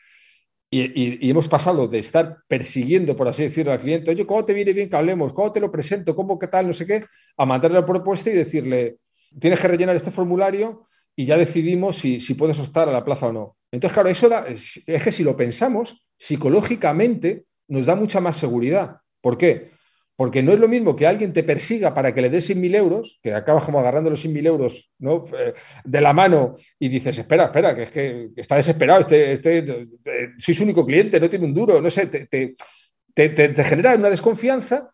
y, 0.71 1.29
hemos 1.29 1.47
pasado 1.47 1.87
de 1.87 1.99
estar 1.99 2.39
persiguiendo, 2.47 3.15
por 3.15 3.27
así 3.27 3.43
decirlo, 3.43 3.71
al 3.71 3.77
cliente, 3.77 4.09
oye, 4.09 4.25
¿cómo 4.25 4.43
te 4.43 4.55
viene 4.55 4.73
bien 4.73 4.89
que 4.89 4.95
hablemos? 4.95 5.31
¿Cómo 5.31 5.51
te 5.51 5.59
lo 5.59 5.71
presento? 5.71 6.15
¿Cómo 6.15 6.39
qué 6.39 6.47
tal? 6.47 6.65
No 6.65 6.73
sé 6.73 6.87
qué, 6.87 7.05
a 7.37 7.45
mandarle 7.45 7.79
la 7.79 7.85
propuesta 7.85 8.31
y 8.31 8.33
decirle, 8.33 8.97
tienes 9.39 9.59
que 9.59 9.67
rellenar 9.67 9.95
este 9.95 10.09
formulario 10.09 10.85
y 11.15 11.27
ya 11.27 11.37
decidimos 11.37 11.97
si, 11.97 12.33
puedes 12.33 12.59
optar 12.59 12.89
a 12.89 12.91
la 12.91 13.05
plaza 13.05 13.27
o 13.27 13.31
no. 13.31 13.57
Entonces, 13.71 13.93
claro, 13.93 14.09
eso 14.09 14.27
da, 14.27 14.47
es, 14.47 14.83
que 14.87 15.11
si 15.11 15.23
lo 15.23 15.37
pensamos, 15.37 16.03
psicológicamente 16.17 17.45
nos 17.69 17.85
da 17.85 17.95
mucha 17.95 18.19
más 18.19 18.35
seguridad. 18.35 18.97
¿Por 19.21 19.37
qué? 19.37 19.71
Porque 20.15 20.43
no 20.43 20.51
es 20.51 20.59
lo 20.59 20.67
mismo 20.67 20.97
que 20.97 21.07
alguien 21.07 21.31
te 21.31 21.43
persiga 21.43 21.93
para 21.93 22.13
que 22.13 22.21
le 22.21 22.29
des 22.29 22.49
100.000 22.49 22.75
euros, 22.75 23.19
que 23.23 23.33
acabas 23.33 23.63
como 23.63 23.79
agarrando 23.79 24.09
los 24.09 24.25
100.000 24.25 24.47
euros. 24.47 24.91
Eh, 25.01 25.53
de 25.85 26.01
la 26.01 26.11
mano 26.11 26.55
y 26.77 26.89
dices, 26.89 27.19
espera, 27.19 27.45
espera, 27.45 27.73
que 27.73 27.83
es 27.83 27.91
que 27.91 28.29
está 28.35 28.57
desesperado, 28.57 28.99
este, 28.99 29.31
este, 29.31 29.59
eh, 29.59 30.29
soy 30.37 30.53
su 30.53 30.63
único 30.63 30.85
cliente, 30.85 31.19
no 31.19 31.29
tiene 31.29 31.45
un 31.45 31.53
duro, 31.53 31.79
no 31.79 31.89
sé, 31.89 32.07
te, 32.07 32.25
te, 32.25 33.29
te, 33.29 33.63
genera 33.63 33.95
una 33.95 34.09
desconfianza 34.09 34.89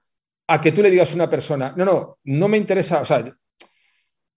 a 0.47 0.61
que 0.61 0.71
tú 0.71 0.83
le 0.83 0.91
digas 0.91 1.11
a 1.11 1.15
una 1.15 1.29
persona, 1.29 1.73
no, 1.75 1.85
no, 1.85 2.19
no 2.23 2.47
me 2.47 2.57
interesa, 2.57 3.01
o 3.01 3.05
sea, 3.05 3.25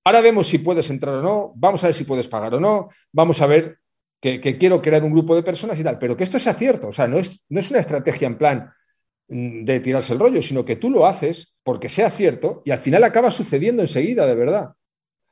ahora 0.05 0.21
vemos 0.23 0.47
si 0.47 0.59
puedes 0.59 0.89
entrar 0.89 1.17
o 1.17 1.23
no, 1.23 1.53
vamos 1.55 1.85
a 1.85 1.89
ver 1.89 1.95
si 1.95 2.05
puedes 2.05 2.29
pagar 2.29 2.55
o 2.55 2.61
no, 2.61 2.89
vamos 3.13 3.43
a 3.43 3.47
ver 3.47 3.79
que, 4.21 4.59
quiero 4.59 4.83
crear 4.83 5.05
un 5.05 5.13
grupo 5.13 5.35
de 5.35 5.43
personas 5.43 5.79
y 5.79 5.85
tal, 5.85 5.99
pero 5.99 6.17
que 6.17 6.25
esto 6.25 6.39
sea 6.39 6.55
cierto, 6.55 6.89
o 6.89 6.93
sea, 6.93 7.07
no 7.07 7.19
es, 7.19 7.45
no 7.49 7.61
es 7.61 7.71
una 7.71 7.81
estrategia 7.81 8.27
en 8.27 8.37
plan 8.37 8.73
mm, 9.29 9.65
de 9.65 9.81
tirarse 9.81 10.13
el 10.13 10.19
rollo, 10.19 10.43
sino 10.43 10.65
que 10.65 10.77
tú 10.77 10.91
lo 10.91 11.07
haces 11.07 11.55
porque 11.63 11.89
sea 11.89 12.11
cierto 12.11 12.63
y 12.65 12.71
al 12.71 12.79
final 12.79 13.05
acaba 13.05 13.31
sucediendo 13.31 13.83
enseguida, 13.83 14.27
de 14.27 14.35
verdad. 14.35 14.71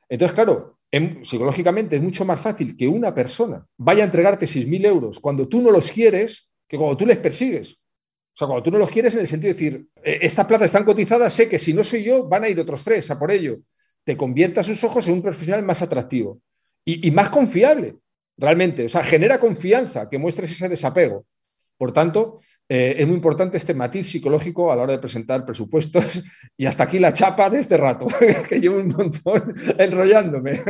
Entonces, 0.07 0.33
claro, 0.33 0.79
em, 0.89 1.23
psicológicamente 1.23 1.97
es 1.97 2.01
mucho 2.01 2.23
más 2.23 2.39
fácil 2.39 2.77
que 2.77 2.87
una 2.87 3.13
persona 3.13 3.65
vaya 3.77 4.03
a 4.03 4.05
entregarte 4.05 4.47
6.000 4.47 4.85
euros 4.85 5.19
cuando 5.19 5.47
tú 5.47 5.61
no 5.61 5.71
los 5.71 5.91
quieres 5.91 6.49
que 6.67 6.77
cuando 6.77 6.95
tú 6.95 7.05
les 7.05 7.17
persigues. 7.17 7.73
O 7.73 8.37
sea, 8.37 8.47
cuando 8.47 8.63
tú 8.63 8.71
no 8.71 8.77
los 8.77 8.89
quieres 8.89 9.15
en 9.15 9.21
el 9.21 9.27
sentido 9.27 9.53
de 9.53 9.59
decir, 9.59 9.87
e, 10.01 10.19
esta 10.21 10.47
plaza 10.47 10.65
está 10.65 10.85
cotizada, 10.85 11.29
sé 11.29 11.49
que 11.49 11.59
si 11.59 11.73
no 11.73 11.83
soy 11.83 12.03
yo, 12.03 12.25
van 12.25 12.43
a 12.45 12.49
ir 12.49 12.59
otros 12.59 12.83
tres 12.83 13.09
a 13.11 13.19
por 13.19 13.31
ello. 13.31 13.57
Te 14.05 14.15
convierte 14.15 14.61
a 14.61 14.63
sus 14.63 14.81
ojos 14.83 15.07
en 15.07 15.15
un 15.15 15.21
profesional 15.21 15.63
más 15.63 15.81
atractivo 15.81 16.39
y 16.85 17.11
más 17.11 17.29
confiable 17.29 17.97
realmente. 18.37 18.85
O 18.85 18.89
sea, 18.89 19.03
genera 19.03 19.39
confianza 19.39 20.09
que 20.09 20.17
muestres 20.17 20.51
ese 20.51 20.69
desapego. 20.69 21.25
Por 21.77 21.91
tanto, 21.91 22.39
eh, 22.67 22.95
es 22.97 23.05
muy 23.05 23.15
importante 23.15 23.55
este 23.55 23.75
matiz 23.75 24.09
psicológico 24.09 24.71
a 24.71 24.75
la 24.75 24.81
hora 24.81 24.93
de 24.93 24.99
presentar 24.99 25.45
presupuestos 25.45 26.23
y 26.57 26.65
hasta 26.65 26.83
aquí 26.83 26.97
la 26.97 27.13
chapa 27.13 27.51
de 27.51 27.59
este 27.59 27.77
rato, 27.77 28.07
que 28.49 28.59
llevo 28.59 28.79
un 28.79 28.87
montón 28.87 29.53
enrollándome. 29.77 30.59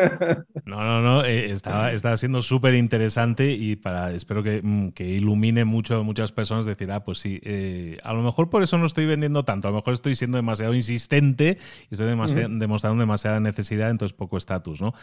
No, 0.66 0.84
no, 0.84 1.02
no, 1.02 1.24
eh, 1.24 1.52
está, 1.52 2.18
siendo 2.18 2.42
súper 2.42 2.74
interesante 2.74 3.54
y 3.54 3.78
para 3.78 4.12
espero 4.12 4.44
que, 4.44 4.62
mm, 4.62 4.90
ilumine 4.98 5.64
mucho 5.64 6.04
muchas 6.04 6.34
personas 6.34 6.66
decir, 6.66 6.92
ah, 6.92 7.06
pues 7.06 7.20
sí, 7.20 7.40
eh, 7.44 7.98
a 8.04 8.14
lo 8.14 8.22
mejor 8.22 8.50
por 8.50 8.64
eso 8.64 8.78
no 8.78 8.86
estoy 8.86 9.06
vendiendo 9.06 9.46
tanto, 9.46 9.70
a 9.70 9.72
lo 9.72 9.78
mejor 9.78 9.94
estoy 9.94 10.16
siendo 10.16 10.36
demasiado 10.36 10.74
insistente 10.74 11.58
y 11.90 11.94
estoy 11.94 12.08
demostrando 12.08 13.00
demasiada 13.00 13.40
necesidad, 13.40 13.90
entonces 13.90 14.16
poco 14.16 14.36
estatus, 14.36 14.82
¿no? 14.82 14.94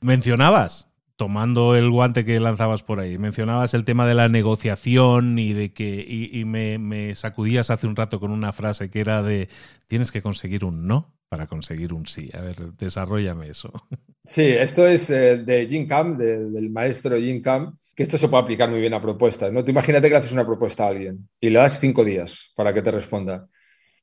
Mencionabas 0.00 0.91
tomando 1.22 1.76
el 1.76 1.88
guante 1.88 2.24
que 2.24 2.40
lanzabas 2.40 2.82
por 2.82 2.98
ahí, 2.98 3.16
mencionabas 3.16 3.74
el 3.74 3.84
tema 3.84 4.08
de 4.08 4.14
la 4.14 4.28
negociación 4.28 5.38
y 5.38 5.52
de 5.52 5.72
que 5.72 6.04
y, 6.04 6.44
me, 6.44 7.14
sacudías 7.14 7.70
hace 7.70 7.86
un 7.86 7.94
rato 7.94 8.18
con 8.18 8.32
una 8.32 8.52
frase 8.52 8.90
que 8.90 8.98
era 8.98 9.22
de 9.22 9.48
tienes 9.86 10.10
que 10.10 10.20
conseguir 10.20 10.64
un 10.64 10.88
no 10.88 11.14
para 11.28 11.46
conseguir 11.46 11.92
un 11.92 12.06
sí. 12.06 12.28
A 12.34 12.40
ver, 12.40 12.72
desarrollame 12.72 13.48
eso. 13.48 13.70
Sí, 14.24 14.42
esto 14.42 14.86
es 14.86 15.10
eh, 15.10 15.38
de 15.38 15.66
Jim 15.68 15.86
Cam, 15.86 16.16
del 16.16 16.70
maestro 16.70 17.16
Jim 17.16 17.40
Cam, 17.42 17.76
que 17.94 18.04
esto 18.04 18.16
se 18.16 18.28
puede 18.28 18.42
aplicar 18.42 18.70
muy 18.70 18.80
bien 18.80 18.94
a 18.94 19.02
propuestas. 19.02 19.52
¿no? 19.52 19.64
Tú 19.64 19.70
imagínate 19.70 20.08
que 20.08 20.14
haces 20.14 20.30
una 20.30 20.46
propuesta 20.46 20.84
a 20.84 20.88
alguien 20.88 21.28
y 21.40 21.50
le 21.50 21.58
das 21.58 21.80
cinco 21.80 22.04
días 22.04 22.52
para 22.56 22.72
que 22.72 22.82
te 22.82 22.92
responda. 22.92 23.48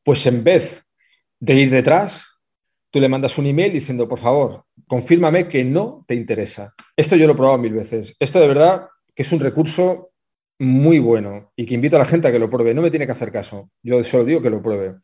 Pues 0.04 0.26
en 0.26 0.44
vez 0.44 0.86
de 1.40 1.54
ir 1.54 1.70
detrás, 1.70 2.28
tú 2.90 3.00
le 3.00 3.10
mandas 3.10 3.38
un 3.38 3.46
email 3.46 3.72
diciendo, 3.72 4.10
por 4.10 4.20
favor, 4.20 4.66
confírmame 4.90 5.48
que 5.48 5.64
no 5.64 6.04
te 6.08 6.16
interesa. 6.16 6.74
Esto 6.98 7.16
yo 7.16 7.28
lo 7.28 7.34
he 7.34 7.36
probado 7.36 7.60
mil 7.60 7.74
veces. 7.74 8.16
Esto 8.20 8.40
de 8.40 8.48
verdad 8.48 8.88
que 9.14 9.22
es 9.22 9.32
un 9.32 9.40
recurso 9.40 10.10
muy 10.58 10.98
bueno 10.98 11.54
y 11.56 11.68
que 11.68 11.76
invito 11.76 11.96
a 11.96 12.00
la 12.00 12.06
gente 12.06 12.28
a 12.28 12.32
que 12.32 12.40
lo 12.40 12.50
pruebe. 12.50 12.74
No 12.74 12.82
me 12.82 12.90
tiene 12.90 13.06
que 13.06 13.12
hacer 13.12 13.32
caso. 13.32 13.70
Yo 13.84 14.04
solo 14.04 14.26
digo 14.26 14.42
que 14.42 14.50
lo 14.50 14.64
pruebe. 14.64 14.96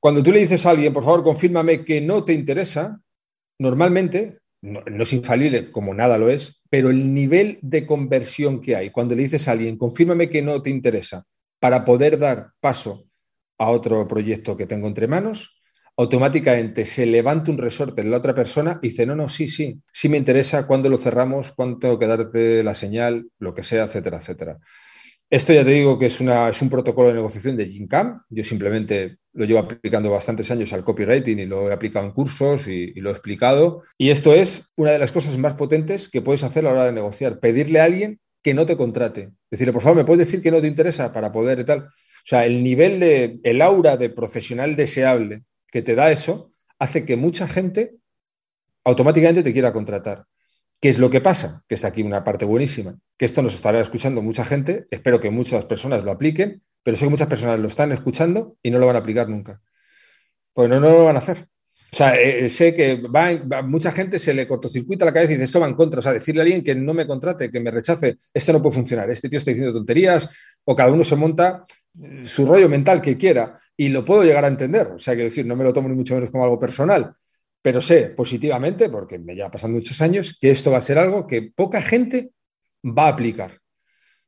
Cuando 0.00 0.22
tú 0.22 0.32
le 0.32 0.40
dices 0.40 0.64
a 0.64 0.70
alguien, 0.70 0.94
por 0.94 1.04
favor, 1.04 1.22
confírmame 1.22 1.84
que 1.84 2.00
no 2.00 2.24
te 2.24 2.32
interesa, 2.32 3.02
normalmente, 3.58 4.38
no, 4.62 4.80
no, 4.80 5.02
es 5.02 5.12
infalible 5.12 5.70
como 5.70 5.92
nada 5.92 6.16
lo 6.16 6.30
es, 6.30 6.62
pero 6.70 6.88
el 6.88 7.12
nivel 7.12 7.58
de 7.60 7.84
conversión 7.84 8.62
que 8.62 8.76
hay 8.76 8.90
cuando 8.90 9.14
le 9.14 9.24
dices 9.24 9.46
a 9.46 9.52
alguien, 9.52 9.76
confírmame 9.76 10.30
que 10.30 10.40
no 10.40 10.62
te 10.62 10.70
interesa, 10.70 11.26
para 11.60 11.84
poder 11.84 12.18
dar 12.18 12.52
paso 12.60 13.04
a 13.58 13.70
otro 13.70 14.08
proyecto 14.08 14.56
que 14.56 14.66
tengo 14.66 14.86
entre 14.86 15.06
manos, 15.06 15.55
automáticamente 15.96 16.84
se 16.84 17.06
levanta 17.06 17.50
un 17.50 17.58
resorte 17.58 18.02
en 18.02 18.10
la 18.10 18.18
otra 18.18 18.34
persona 18.34 18.78
y 18.82 18.88
dice, 18.88 19.06
no, 19.06 19.16
no, 19.16 19.28
sí, 19.28 19.48
sí, 19.48 19.80
sí 19.92 20.08
me 20.08 20.18
interesa 20.18 20.66
cuándo 20.66 20.88
lo 20.88 20.98
cerramos, 20.98 21.52
cuánto 21.52 21.78
tengo 21.78 21.98
que 21.98 22.06
darte 22.06 22.62
la 22.62 22.74
señal, 22.74 23.30
lo 23.38 23.54
que 23.54 23.62
sea, 23.62 23.84
etcétera, 23.84 24.18
etcétera. 24.18 24.58
Esto 25.28 25.52
ya 25.52 25.64
te 25.64 25.70
digo 25.70 25.98
que 25.98 26.06
es, 26.06 26.20
una, 26.20 26.48
es 26.50 26.62
un 26.62 26.70
protocolo 26.70 27.08
de 27.08 27.14
negociación 27.14 27.56
de 27.56 27.66
GINCAM. 27.66 28.22
Yo 28.28 28.44
simplemente 28.44 29.16
lo 29.32 29.44
llevo 29.44 29.58
aplicando 29.58 30.08
bastantes 30.08 30.50
años 30.52 30.72
al 30.72 30.84
copywriting 30.84 31.40
y 31.40 31.46
lo 31.46 31.68
he 31.68 31.72
aplicado 31.72 32.06
en 32.06 32.12
cursos 32.12 32.68
y, 32.68 32.92
y, 32.94 33.00
lo 33.00 33.10
he 33.10 33.12
explicado. 33.12 33.82
Y 33.98 34.10
esto 34.10 34.32
es 34.34 34.72
una 34.76 34.92
de 34.92 35.00
las 35.00 35.10
cosas 35.10 35.36
más 35.36 35.54
potentes 35.54 36.08
que 36.08 36.22
puedes 36.22 36.44
hacer 36.44 36.64
a 36.64 36.68
la 36.68 36.74
hora 36.74 36.84
de 36.84 36.92
negociar. 36.92 37.40
Pedirle 37.40 37.80
a 37.80 37.84
alguien 37.84 38.20
que 38.40 38.54
no 38.54 38.66
te 38.66 38.76
contrate. 38.76 39.30
Decirle, 39.50 39.72
por 39.72 39.82
favor, 39.82 39.96
¿me 39.96 40.04
puedes 40.04 40.24
decir 40.24 40.40
que 40.40 40.52
no 40.52 40.60
te 40.60 40.68
interesa 40.68 41.12
para 41.12 41.32
poder 41.32 41.58
y 41.58 41.64
tal? 41.64 41.80
O 41.80 42.28
sea, 42.28 42.46
el 42.46 42.62
nivel 42.62 43.00
de, 43.00 43.40
el 43.42 43.62
aura 43.62 43.96
de 43.96 44.10
profesional 44.10 44.76
deseable 44.76 45.42
que 45.70 45.82
te 45.82 45.94
da 45.94 46.10
eso, 46.10 46.52
hace 46.78 47.04
que 47.04 47.16
mucha 47.16 47.48
gente 47.48 47.96
automáticamente 48.84 49.42
te 49.42 49.52
quiera 49.52 49.72
contratar. 49.72 50.26
¿Qué 50.80 50.88
es 50.88 50.98
lo 50.98 51.10
que 51.10 51.20
pasa? 51.20 51.64
Que 51.68 51.74
está 51.74 51.88
aquí 51.88 52.02
una 52.02 52.22
parte 52.22 52.44
buenísima, 52.44 52.98
que 53.16 53.24
esto 53.24 53.42
nos 53.42 53.54
estará 53.54 53.80
escuchando 53.80 54.22
mucha 54.22 54.44
gente, 54.44 54.86
espero 54.90 55.20
que 55.20 55.30
muchas 55.30 55.64
personas 55.64 56.04
lo 56.04 56.12
apliquen, 56.12 56.62
pero 56.82 56.96
sé 56.96 57.06
que 57.06 57.10
muchas 57.10 57.28
personas 57.28 57.58
lo 57.58 57.68
están 57.68 57.92
escuchando 57.92 58.56
y 58.62 58.70
no 58.70 58.78
lo 58.78 58.86
van 58.86 58.96
a 58.96 59.00
aplicar 59.00 59.28
nunca. 59.28 59.60
Pues 60.52 60.68
no, 60.68 60.78
no 60.80 60.90
lo 60.90 61.04
van 61.06 61.16
a 61.16 61.18
hacer. 61.18 61.48
O 61.92 61.96
sea, 61.96 62.14
eh, 62.20 62.48
sé 62.50 62.74
que 62.74 62.96
va, 62.96 63.62
mucha 63.62 63.90
gente 63.90 64.18
se 64.18 64.34
le 64.34 64.46
cortocircuita 64.46 65.04
la 65.04 65.12
cabeza 65.12 65.32
y 65.32 65.34
dice 65.36 65.44
esto 65.44 65.60
va 65.60 65.66
en 65.66 65.74
contra. 65.74 66.00
O 66.00 66.02
sea, 66.02 66.12
decirle 66.12 66.42
a 66.42 66.44
alguien 66.44 66.62
que 66.62 66.74
no 66.74 66.92
me 66.92 67.06
contrate, 67.06 67.50
que 67.50 67.60
me 67.60 67.70
rechace, 67.70 68.18
esto 68.34 68.52
no 68.52 68.62
puede 68.62 68.74
funcionar. 68.74 69.10
Este 69.10 69.28
tío 69.28 69.38
está 69.38 69.50
diciendo 69.50 69.72
tonterías 69.72 70.28
o 70.64 70.76
cada 70.76 70.92
uno 70.92 71.04
se 71.04 71.16
monta 71.16 71.64
eh, 71.64 71.85
su 72.24 72.46
rollo 72.46 72.68
mental 72.68 73.00
que 73.00 73.16
quiera 73.16 73.58
y 73.76 73.88
lo 73.88 74.04
puedo 74.04 74.22
llegar 74.22 74.44
a 74.44 74.48
entender. 74.48 74.88
O 74.88 74.98
sea, 74.98 75.16
que 75.16 75.24
decir, 75.24 75.46
no 75.46 75.56
me 75.56 75.64
lo 75.64 75.72
tomo 75.72 75.88
ni 75.88 75.94
mucho 75.94 76.14
menos 76.14 76.30
como 76.30 76.44
algo 76.44 76.58
personal, 76.58 77.14
pero 77.62 77.80
sé 77.80 78.10
positivamente, 78.10 78.88
porque 78.88 79.18
me 79.18 79.34
lleva 79.34 79.50
pasando 79.50 79.78
muchos 79.78 80.00
años, 80.00 80.38
que 80.40 80.50
esto 80.50 80.70
va 80.70 80.78
a 80.78 80.82
ser 80.82 80.98
algo 80.98 81.26
que 81.26 81.42
poca 81.42 81.82
gente 81.82 82.30
va 82.84 83.06
a 83.06 83.08
aplicar. 83.08 83.58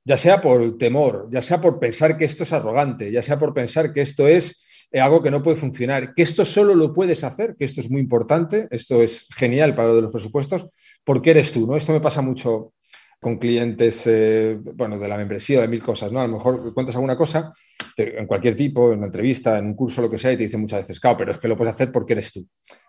Ya 0.05 0.17
sea 0.17 0.41
por 0.41 0.79
temor, 0.79 1.29
ya 1.31 1.43
sea 1.43 1.61
por 1.61 1.79
pensar 1.79 2.17
que 2.17 2.25
esto 2.25 2.43
es 2.45 2.53
arrogante, 2.53 3.13
ya 3.13 3.23
sea 3.23 3.39
por 3.39 3.53
pensar 3.53 3.93
que 3.93 4.01
esto 4.01 4.27
es 4.27 4.89
eh, 4.91 5.01
algo 5.01 5.23
que 5.23 5.31
no 5.31 5.43
puede 5.43 5.57
funcionar, 5.57 6.15
que 6.15 6.23
esto 6.23 6.45
solo 6.45 6.75
lo 6.75 6.95
puedes 6.95 7.23
hacer, 7.25 7.57
que 7.59 7.67
esto 7.67 7.83
es 7.83 7.91
muy 7.91 8.01
importante, 8.01 8.69
esto 8.71 9.03
es 9.03 9.27
genial 9.37 9.75
para 9.75 9.89
lo 9.89 9.97
de 9.97 10.03
los 10.03 10.13
presupuestos, 10.13 10.67
porque 11.05 11.31
eres 11.31 11.53
tú, 11.53 11.67
¿no? 11.67 11.77
Esto 11.77 11.93
me 11.93 12.01
pasa 12.01 12.23
mucho 12.23 12.73
con 13.21 13.39
clientes, 13.39 14.03
eh, 14.07 14.59
bueno, 14.75 14.99
de 14.99 15.09
la 15.09 15.17
membresía, 15.17 15.61
de 15.61 15.69
mil 15.69 15.83
cosas, 15.83 16.13
¿no? 16.13 16.21
A 16.21 16.27
lo 16.27 16.35
mejor 16.35 16.73
cuentas 16.75 16.95
alguna 16.95 17.17
cosa 17.17 17.53
en 17.97 18.27
cualquier 18.27 18.55
tipo, 18.55 18.93
en 18.93 18.99
una 18.99 19.07
entrevista, 19.07 19.59
en 19.59 19.67
un 19.67 19.75
curso, 19.75 20.01
lo 20.01 20.11
que 20.11 20.19
sea, 20.19 20.33
y 20.33 20.37
te 20.37 20.45
dicen 20.45 20.61
muchas 20.61 20.81
veces, 20.81 21.01
claro, 21.01 21.17
pero 21.17 21.33
es 21.33 21.39
que 21.39 21.49
lo 21.49 21.57
puedes 21.57 21.75
hacer 21.75 21.91
porque 21.91 22.13
eres 22.13 22.33
tú. 22.33 22.47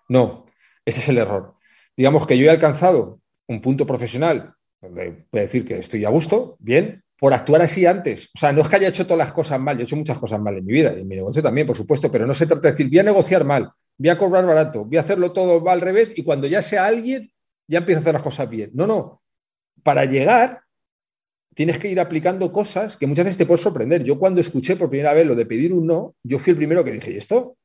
No, 0.07 0.45
ese 0.85 0.99
es 0.99 1.09
el 1.09 1.17
error. 1.17 1.55
Digamos 1.97 2.27
que 2.27 2.37
yo 2.37 2.45
he 2.45 2.49
alcanzado 2.49 3.19
un 3.47 3.61
punto 3.61 3.87
profesional 3.87 4.53
donde 4.81 5.25
a 5.33 5.37
decir 5.37 5.65
que 5.65 5.77
estoy 5.79 6.05
a 6.05 6.09
gusto, 6.09 6.55
bien, 6.59 7.03
por 7.19 7.33
actuar 7.33 7.61
así 7.61 7.85
antes. 7.85 8.29
O 8.33 8.39
sea, 8.39 8.53
no 8.53 8.61
es 8.61 8.69
que 8.69 8.77
haya 8.77 8.87
hecho 8.87 9.05
todas 9.05 9.19
las 9.19 9.33
cosas 9.33 9.59
mal, 9.59 9.75
yo 9.75 9.81
he 9.81 9.83
hecho 9.83 9.95
muchas 9.95 10.17
cosas 10.17 10.39
mal 10.39 10.57
en 10.57 10.65
mi 10.65 10.73
vida 10.73 10.93
y 10.95 11.01
en 11.01 11.07
mi 11.07 11.15
negocio 11.15 11.43
también, 11.43 11.67
por 11.67 11.75
supuesto, 11.75 12.09
pero 12.09 12.25
no 12.25 12.33
se 12.33 12.45
trata 12.45 12.61
de 12.61 12.71
decir, 12.71 12.89
voy 12.89 12.99
a 12.99 13.03
negociar 13.03 13.43
mal, 13.43 13.69
voy 13.97 14.09
a 14.09 14.17
cobrar 14.17 14.45
barato, 14.45 14.85
voy 14.85 14.97
a 14.97 15.01
hacerlo 15.01 15.33
todo 15.33 15.67
al 15.69 15.81
revés 15.81 16.13
y 16.15 16.23
cuando 16.23 16.47
ya 16.47 16.61
sea 16.61 16.85
alguien, 16.85 17.31
ya 17.67 17.79
empiezo 17.79 17.99
a 17.99 18.01
hacer 18.01 18.13
las 18.13 18.23
cosas 18.23 18.49
bien. 18.49 18.71
No, 18.73 18.87
no. 18.87 19.18
Para 19.83 20.05
llegar, 20.05 20.61
tienes 21.53 21.77
que 21.77 21.89
ir 21.89 21.99
aplicando 21.99 22.51
cosas 22.51 22.97
que 22.97 23.07
muchas 23.07 23.25
veces 23.25 23.37
te 23.37 23.45
pueden 23.45 23.63
sorprender. 23.63 24.03
Yo 24.03 24.17
cuando 24.17 24.41
escuché 24.41 24.75
por 24.75 24.89
primera 24.89 25.13
vez 25.13 25.25
lo 25.25 25.35
de 25.35 25.45
pedir 25.45 25.73
un 25.73 25.87
no, 25.87 26.15
yo 26.23 26.39
fui 26.39 26.51
el 26.51 26.57
primero 26.57 26.83
que 26.83 26.91
dije, 26.91 27.11
¿y 27.11 27.17
esto? 27.17 27.57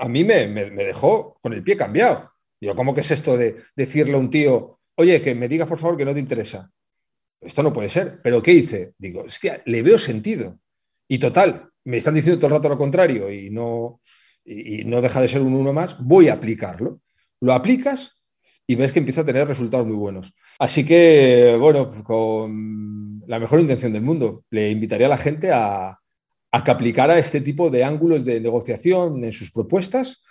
a 0.00 0.08
mí 0.08 0.24
me, 0.24 0.46
dejó 0.70 1.38
con 1.40 1.52
el 1.52 1.62
pie 1.62 1.76
cambiado. 1.76 2.32
Digo, 2.60 2.74
¿cómo 2.74 2.94
que 2.94 3.02
es 3.02 3.10
esto 3.10 3.36
de 3.36 3.56
decirle 3.74 4.14
a 4.14 4.18
un 4.18 4.30
tío, 4.30 4.80
oye, 4.96 5.20
que 5.20 5.34
me 5.34 5.48
digas 5.48 5.68
por 5.68 5.78
favor 5.78 5.96
que 5.96 6.04
no 6.04 6.14
te 6.14 6.20
interesa? 6.20 6.70
Esto 7.40 7.62
no 7.62 7.72
puede 7.72 7.88
ser. 7.88 8.20
¿Pero 8.22 8.42
qué 8.42 8.52
hice? 8.52 8.94
Digo, 8.98 9.22
hostia, 9.22 9.62
le 9.66 9.82
veo 9.82 9.98
sentido. 9.98 10.58
Y 11.08 11.18
total, 11.18 11.70
me 11.84 11.98
están 11.98 12.14
diciendo 12.14 12.38
todo 12.38 12.48
el 12.48 12.54
rato 12.54 12.68
lo 12.68 12.78
contrario 12.78 13.30
y 13.30 13.50
no, 13.50 14.00
y, 14.44 14.84
no 14.84 15.00
deja 15.00 15.20
de 15.20 15.28
ser 15.28 15.42
un 15.42 15.54
uno 15.54 15.72
más, 15.72 15.96
voy 16.00 16.28
a 16.28 16.34
aplicarlo. 16.34 17.00
Lo 17.40 17.52
aplicas 17.52 18.15
y 18.66 18.74
ves 18.74 18.92
que 18.92 18.98
empieza 18.98 19.20
a 19.20 19.26
tener 19.26 19.46
resultados 19.46 19.86
muy 19.86 19.96
buenos. 19.96 20.34
Así 20.58 20.84
que, 20.84 21.56
bueno, 21.58 21.88
con 22.02 23.22
la 23.26 23.38
mejor 23.38 23.60
intención 23.60 23.92
del 23.92 24.02
mundo, 24.02 24.44
le 24.50 24.70
invitaría 24.70 25.06
a 25.06 25.10
la 25.10 25.16
gente 25.16 25.52
a, 25.52 25.98
a 26.52 26.64
que 26.64 26.70
aplicara 26.70 27.18
este 27.18 27.40
tipo 27.40 27.70
de 27.70 27.84
ángulos 27.84 28.24
de 28.24 28.40
negociación 28.40 29.22
en 29.22 29.32
sus 29.32 29.50
propuestas 29.50 30.22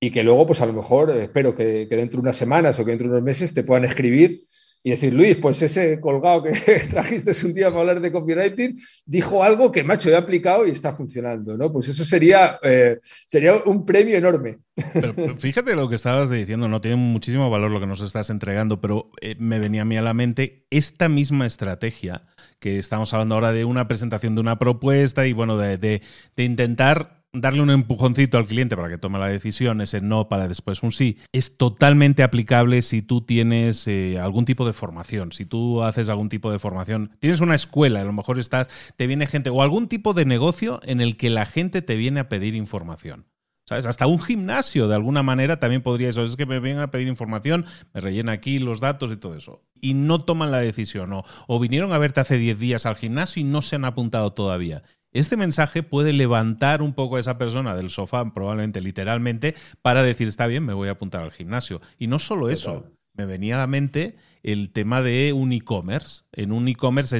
y 0.00 0.10
que 0.10 0.22
luego, 0.22 0.46
pues 0.46 0.60
a 0.60 0.66
lo 0.66 0.72
mejor, 0.72 1.10
espero 1.10 1.54
que, 1.54 1.86
dentro 1.86 2.18
de 2.18 2.22
unas 2.22 2.36
semanas 2.36 2.78
o 2.78 2.84
que 2.84 2.90
dentro 2.90 3.08
de 3.08 3.14
unos 3.14 3.24
meses 3.24 3.54
te 3.54 3.64
puedan 3.64 3.84
escribir 3.84 4.44
y 4.82 4.90
decir, 4.90 5.12
Luis, 5.12 5.36
pues 5.38 5.60
ese 5.62 6.00
colgado 6.00 6.44
que 6.44 6.50
trajiste 6.90 7.32
un 7.44 7.54
día 7.54 7.68
para 7.68 7.80
hablar 7.80 8.00
de 8.00 8.12
copywriting 8.12 8.78
dijo 9.04 9.42
algo 9.42 9.72
que, 9.72 9.82
macho, 9.82 10.10
he 10.10 10.16
aplicado 10.16 10.66
y 10.66 10.70
está 10.70 10.92
funcionando, 10.92 11.56
¿no? 11.56 11.72
Pues 11.72 11.88
eso 11.88 12.04
sería, 12.04 12.58
eh, 12.62 12.98
sería 13.02 13.56
un 13.64 13.84
premio 13.84 14.16
enorme. 14.16 14.58
Pero, 14.92 15.36
fíjate 15.38 15.74
lo 15.74 15.88
que 15.88 15.96
estabas 15.96 16.30
diciendo, 16.30 16.68
no 16.68 16.80
tiene 16.80 16.96
muchísimo 16.96 17.48
valor 17.50 17.70
lo 17.70 17.80
que 17.80 17.86
nos 17.86 18.00
estás 18.00 18.30
entregando, 18.30 18.80
pero 18.80 19.10
eh, 19.20 19.34
me 19.38 19.58
venía 19.58 19.82
a 19.82 19.86
mí 19.86 19.96
a 19.96 20.02
la 20.02 20.14
mente 20.14 20.66
esta 20.70 21.08
misma 21.08 21.46
estrategia 21.46 22.26
que 22.58 22.78
estamos 22.78 23.12
hablando 23.12 23.34
ahora 23.34 23.52
de 23.52 23.64
una 23.64 23.88
presentación 23.88 24.34
de 24.34 24.40
una 24.40 24.58
propuesta 24.58 25.26
y 25.26 25.32
bueno, 25.32 25.56
de, 25.56 26.02
intentar 26.36 27.15
darle 27.40 27.62
un 27.62 27.70
empujoncito 27.70 28.38
al 28.38 28.46
cliente 28.46 28.76
para 28.76 28.88
que 28.88 28.98
tome 28.98 29.18
la 29.18 29.28
decisión, 29.28 29.80
ese 29.80 30.00
no 30.00 30.28
para 30.28 30.48
después 30.48 30.82
un 30.82 30.92
sí, 30.92 31.18
es 31.32 31.56
totalmente 31.56 32.22
aplicable 32.22 32.82
si 32.82 33.02
tú 33.02 33.20
tienes 33.20 33.86
eh, 33.88 34.18
algún 34.18 34.44
tipo 34.44 34.66
de 34.66 34.72
formación, 34.72 35.32
si 35.32 35.44
tú 35.44 35.82
haces 35.82 36.08
algún 36.08 36.28
tipo 36.28 36.50
de 36.50 36.58
formación, 36.58 37.10
tienes 37.20 37.40
una 37.40 37.54
escuela, 37.54 38.00
a 38.00 38.04
lo 38.04 38.12
mejor 38.12 38.38
estás, 38.38 38.68
te 38.96 39.06
viene 39.06 39.26
gente 39.26 39.50
o 39.50 39.62
algún 39.62 39.88
tipo 39.88 40.14
de 40.14 40.24
negocio 40.24 40.80
en 40.84 41.00
el 41.00 41.16
que 41.16 41.30
la 41.30 41.46
gente 41.46 41.82
te 41.82 41.96
viene 41.96 42.20
a 42.20 42.28
pedir 42.28 42.54
información. 42.54 43.26
¿Sabes? 43.68 43.84
Hasta 43.84 44.06
un 44.06 44.22
gimnasio, 44.22 44.86
de 44.86 44.94
alguna 44.94 45.24
manera, 45.24 45.58
también 45.58 45.82
podría 45.82 46.08
eso. 46.08 46.22
Es 46.22 46.36
que 46.36 46.46
me 46.46 46.60
vengan 46.60 46.84
a 46.84 46.90
pedir 46.92 47.08
información, 47.08 47.66
me 47.92 48.00
rellena 48.00 48.30
aquí 48.30 48.60
los 48.60 48.78
datos 48.78 49.10
y 49.10 49.16
todo 49.16 49.34
eso. 49.34 49.64
Y 49.80 49.94
no 49.94 50.22
toman 50.22 50.52
la 50.52 50.60
decisión. 50.60 51.12
O, 51.12 51.24
o 51.48 51.58
vinieron 51.58 51.92
a 51.92 51.98
verte 51.98 52.20
hace 52.20 52.38
10 52.38 52.60
días 52.60 52.86
al 52.86 52.94
gimnasio 52.94 53.40
y 53.40 53.44
no 53.44 53.62
se 53.62 53.74
han 53.74 53.84
apuntado 53.84 54.32
todavía. 54.32 54.84
Este 55.18 55.38
mensaje 55.38 55.82
puede 55.82 56.12
levantar 56.12 56.82
un 56.82 56.92
poco 56.92 57.16
a 57.16 57.20
esa 57.20 57.38
persona 57.38 57.74
del 57.74 57.88
sofá, 57.88 58.34
probablemente 58.34 58.82
literalmente, 58.82 59.54
para 59.80 60.02
decir, 60.02 60.28
está 60.28 60.46
bien, 60.46 60.64
me 60.64 60.74
voy 60.74 60.88
a 60.88 60.92
apuntar 60.92 61.22
al 61.22 61.32
gimnasio. 61.32 61.80
Y 61.98 62.06
no 62.06 62.18
solo 62.18 62.50
eso, 62.50 62.84
me 63.14 63.24
venía 63.24 63.54
a 63.54 63.58
la 63.58 63.66
mente 63.66 64.16
el 64.42 64.70
tema 64.70 65.00
de 65.00 65.32
un 65.32 65.52
e-commerce. 65.52 66.24
En 66.32 66.52
un 66.52 66.68
e-commerce, 66.68 67.18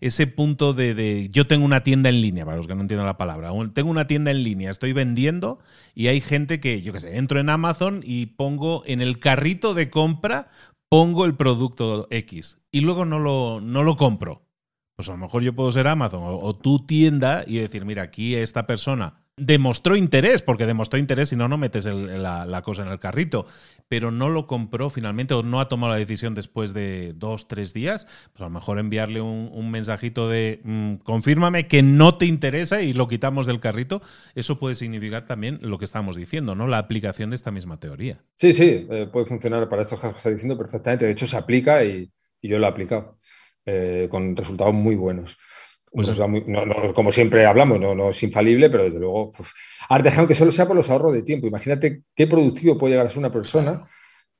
ese 0.00 0.26
punto 0.26 0.74
de, 0.74 1.28
yo 1.32 1.46
tengo 1.46 1.64
una 1.64 1.82
tienda 1.82 2.10
en 2.10 2.20
línea, 2.20 2.44
para 2.44 2.58
los 2.58 2.66
que 2.66 2.74
no 2.74 2.82
entiendan 2.82 3.06
la 3.06 3.16
palabra, 3.16 3.50
tengo 3.72 3.90
una 3.90 4.06
tienda 4.06 4.30
en 4.30 4.44
línea, 4.44 4.70
estoy 4.70 4.92
vendiendo 4.92 5.58
y 5.94 6.08
hay 6.08 6.20
gente 6.20 6.60
que, 6.60 6.82
yo 6.82 6.92
qué 6.92 7.00
sé, 7.00 7.16
entro 7.16 7.40
en 7.40 7.48
Amazon 7.48 8.02
y 8.04 8.26
pongo 8.26 8.82
en 8.86 9.00
el 9.00 9.18
carrito 9.18 9.72
de 9.72 9.88
compra, 9.88 10.50
pongo 10.90 11.24
el 11.24 11.34
producto 11.34 12.08
X 12.10 12.58
y 12.70 12.82
luego 12.82 13.06
no 13.06 13.18
lo, 13.18 13.60
no 13.62 13.82
lo 13.82 13.96
compro. 13.96 14.47
Pues 14.98 15.08
a 15.10 15.12
lo 15.12 15.18
mejor 15.18 15.44
yo 15.44 15.54
puedo 15.54 15.70
ser 15.70 15.86
Amazon 15.86 16.22
o, 16.24 16.56
tu 16.56 16.84
tienda 16.84 17.44
y 17.46 17.58
decir, 17.58 17.84
mira, 17.84 18.02
aquí 18.02 18.34
esta 18.34 18.66
persona 18.66 19.22
demostró 19.36 19.94
interés, 19.94 20.42
porque 20.42 20.66
demostró 20.66 20.98
interés, 20.98 21.28
si 21.28 21.36
no, 21.36 21.46
no 21.46 21.56
metes 21.56 21.84
la, 21.84 22.62
cosa 22.62 22.82
en 22.82 22.88
el 22.88 22.98
carrito, 22.98 23.46
pero 23.86 24.10
no 24.10 24.28
lo 24.28 24.48
compró 24.48 24.90
finalmente 24.90 25.34
o 25.34 25.44
no 25.44 25.60
ha 25.60 25.68
tomado 25.68 25.92
la 25.92 26.00
decisión 26.00 26.34
después 26.34 26.74
de 26.74 27.12
dos, 27.12 27.46
tres 27.46 27.72
días, 27.72 28.08
pues 28.32 28.40
a 28.40 28.44
lo 28.46 28.50
mejor 28.50 28.80
enviarle 28.80 29.20
un, 29.20 29.70
mensajito 29.70 30.28
de 30.28 30.62
mm, 30.64 30.94
confírmame 31.04 31.68
que 31.68 31.84
no 31.84 32.18
te 32.18 32.26
interesa 32.26 32.82
y 32.82 32.92
lo 32.92 33.06
quitamos 33.06 33.46
del 33.46 33.60
carrito, 33.60 34.02
eso 34.34 34.58
puede 34.58 34.74
significar 34.74 35.26
también 35.28 35.60
lo 35.62 35.78
que 35.78 35.84
estamos 35.84 36.16
diciendo, 36.16 36.56
¿no? 36.56 36.66
La 36.66 36.78
aplicación 36.78 37.30
de 37.30 37.36
esta 37.36 37.52
misma 37.52 37.78
teoría. 37.78 38.18
Sí, 38.34 38.52
sí, 38.52 38.88
eh, 38.90 39.08
puede 39.12 39.26
funcionar 39.26 39.68
para 39.68 39.84
casos 39.84 40.00
que 40.00 40.08
está 40.08 40.30
diciendo 40.30 40.58
perfectamente, 40.58 41.04
de 41.04 41.12
hecho 41.12 41.28
se 41.28 41.36
aplica 41.36 41.84
y, 41.84 42.10
yo 42.42 42.58
lo 42.58 42.66
he 42.66 42.68
aplicado 42.68 43.16
eh, 43.70 44.08
con 44.10 44.34
resultados 44.34 44.72
muy 44.72 44.94
buenos. 44.94 45.36
Pues 45.90 46.10
como 46.94 47.12
siempre 47.12 47.44
hablamos, 47.44 47.78
no, 47.78 48.10
es 48.10 48.22
infalible, 48.22 48.70
pero 48.70 48.84
desde 48.84 48.98
luego, 48.98 49.30
pues, 49.30 49.52
que 50.26 50.34
solo 50.34 50.50
sea 50.50 50.66
por 50.66 50.76
los 50.76 50.88
ahorros 50.88 51.12
de 51.12 51.22
tiempo. 51.22 51.46
Imagínate 51.46 52.02
qué 52.14 52.26
productivo 52.26 52.78
puede 52.78 52.92
llegar 52.92 53.06
a 53.06 53.10
ser 53.10 53.18
una 53.18 53.32
persona 53.32 53.84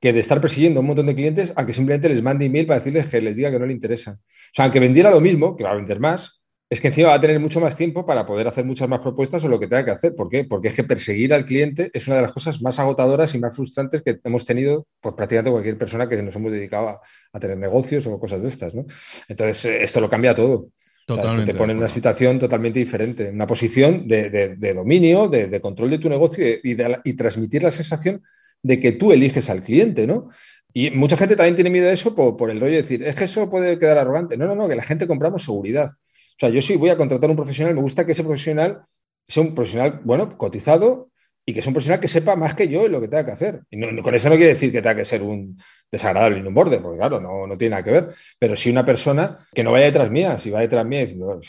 que 0.00 0.12
de 0.14 0.20
estar 0.20 0.40
persiguiendo 0.40 0.78
a 0.78 0.82
un 0.82 0.86
montón 0.86 1.06
de 1.06 1.14
clientes 1.14 1.52
a 1.56 1.66
que 1.66 1.74
simplemente 1.74 2.08
les 2.08 2.22
mande 2.22 2.46
email 2.46 2.66
para 2.66 2.78
decirles 2.78 3.06
que 3.06 3.20
les 3.20 3.36
diga 3.36 3.50
que 3.50 3.58
no 3.58 3.66
le 3.66 3.72
interesa. 3.74 4.12
O 4.12 4.54
sea, 4.54 4.64
aunque 4.64 4.80
vendiera 4.80 5.10
lo 5.10 5.20
mismo, 5.20 5.56
que 5.56 5.64
va 5.64 5.72
a 5.72 5.74
vender 5.74 6.00
más, 6.00 6.37
es 6.70 6.80
que 6.80 6.88
encima 6.88 7.08
va 7.08 7.14
a 7.14 7.20
tener 7.20 7.40
mucho 7.40 7.60
más 7.60 7.76
tiempo 7.76 8.04
para 8.04 8.26
poder 8.26 8.46
hacer 8.46 8.64
muchas 8.64 8.88
más 8.88 9.00
propuestas 9.00 9.42
o 9.44 9.48
lo 9.48 9.58
que 9.58 9.66
tenga 9.66 9.84
que 9.84 9.90
hacer. 9.90 10.14
¿Por 10.14 10.28
qué? 10.28 10.44
Porque 10.44 10.68
es 10.68 10.74
que 10.74 10.84
perseguir 10.84 11.32
al 11.32 11.46
cliente 11.46 11.90
es 11.94 12.06
una 12.06 12.16
de 12.16 12.22
las 12.22 12.32
cosas 12.32 12.60
más 12.60 12.78
agotadoras 12.78 13.34
y 13.34 13.38
más 13.38 13.54
frustrantes 13.54 14.02
que 14.02 14.20
hemos 14.22 14.44
tenido 14.44 14.86
por 15.00 15.16
prácticamente 15.16 15.50
cualquier 15.50 15.78
persona 15.78 16.08
que 16.08 16.22
nos 16.22 16.36
hemos 16.36 16.52
dedicado 16.52 17.00
a, 17.32 17.40
tener 17.40 17.56
negocios 17.56 18.06
o 18.06 18.18
cosas 18.18 18.42
de 18.42 18.48
estas. 18.48 18.74
¿no? 18.74 18.84
Entonces, 19.28 19.64
eh, 19.64 19.82
esto 19.82 20.00
lo 20.00 20.10
cambia 20.10 20.34
todo 20.34 20.68
te 21.16 21.54
pone 21.54 21.72
en 21.72 21.78
una 21.78 21.88
situación 21.88 22.38
totalmente 22.38 22.78
diferente, 22.78 23.30
una 23.30 23.46
posición 23.46 24.06
de, 24.06 24.74
dominio, 24.74 25.28
de, 25.28 25.60
control 25.60 25.90
de 25.90 25.98
tu 25.98 26.08
negocio 26.08 26.44
y, 26.62 27.14
transmitir 27.14 27.62
la 27.62 27.70
sensación 27.70 28.22
de 28.62 28.78
que 28.78 28.92
tú 28.92 29.12
eliges 29.12 29.48
al 29.48 29.62
cliente, 29.62 30.06
¿no? 30.06 30.28
Y 30.74 30.90
mucha 30.90 31.16
gente 31.16 31.34
también 31.34 31.54
tiene 31.54 31.70
miedo 31.70 31.86
de 31.86 31.94
eso 31.94 32.14
por, 32.14 32.50
el 32.50 32.60
rollo 32.60 32.74
de 32.74 32.82
decir, 32.82 33.02
es 33.02 33.14
que 33.14 33.24
eso 33.24 33.48
puede 33.48 33.78
quedar 33.78 33.98
arrogante. 33.98 34.36
No, 34.36 34.46
no, 34.46 34.54
no, 34.54 34.68
que 34.68 34.76
la 34.76 34.82
gente 34.82 35.06
compramos 35.06 35.44
seguridad. 35.44 35.92
O 36.38 36.40
sea, 36.40 36.50
yo 36.50 36.62
sí 36.62 36.76
voy 36.76 36.90
a 36.90 36.96
contratar 36.96 37.28
un 37.30 37.36
profesional, 37.36 37.74
me 37.74 37.82
gusta 37.82 38.06
que 38.06 38.12
ese 38.12 38.22
profesional 38.22 38.82
sea 39.26 39.42
un 39.42 39.56
profesional, 39.56 40.00
bueno, 40.04 40.38
cotizado 40.38 41.10
y 41.44 41.52
que 41.52 41.60
sea 41.60 41.70
un 41.70 41.74
profesional 41.74 41.98
que 41.98 42.06
sepa 42.06 42.36
más 42.36 42.54
que 42.54 42.68
yo 42.68 42.86
lo 42.86 43.00
que 43.00 43.08
tenga 43.08 43.24
que 43.24 43.32
hacer. 43.32 43.62
Y 43.70 44.02
con 44.02 44.14
eso 44.14 44.28
no 44.28 44.36
quiere 44.36 44.52
decir 44.52 44.70
que 44.70 44.80
tenga 44.80 44.94
que 44.94 45.04
ser 45.04 45.22
un 45.22 45.58
desagradable 45.90 46.38
en 46.38 46.46
un 46.46 46.54
borde, 46.54 46.78
porque 46.78 46.98
claro, 46.98 47.20
no, 47.20 47.46
no 47.46 47.56
tiene 47.56 47.70
nada 47.70 47.82
que 47.82 47.92
ver, 47.92 48.08
pero 48.38 48.56
si 48.56 48.70
una 48.70 48.84
persona 48.84 49.36
que 49.54 49.64
no 49.64 49.72
vaya 49.72 49.86
detrás 49.86 50.10
mía, 50.10 50.36
si 50.38 50.50
va 50.50 50.60
detrás 50.60 50.84
mía 50.84 51.00
diciendo, 51.00 51.40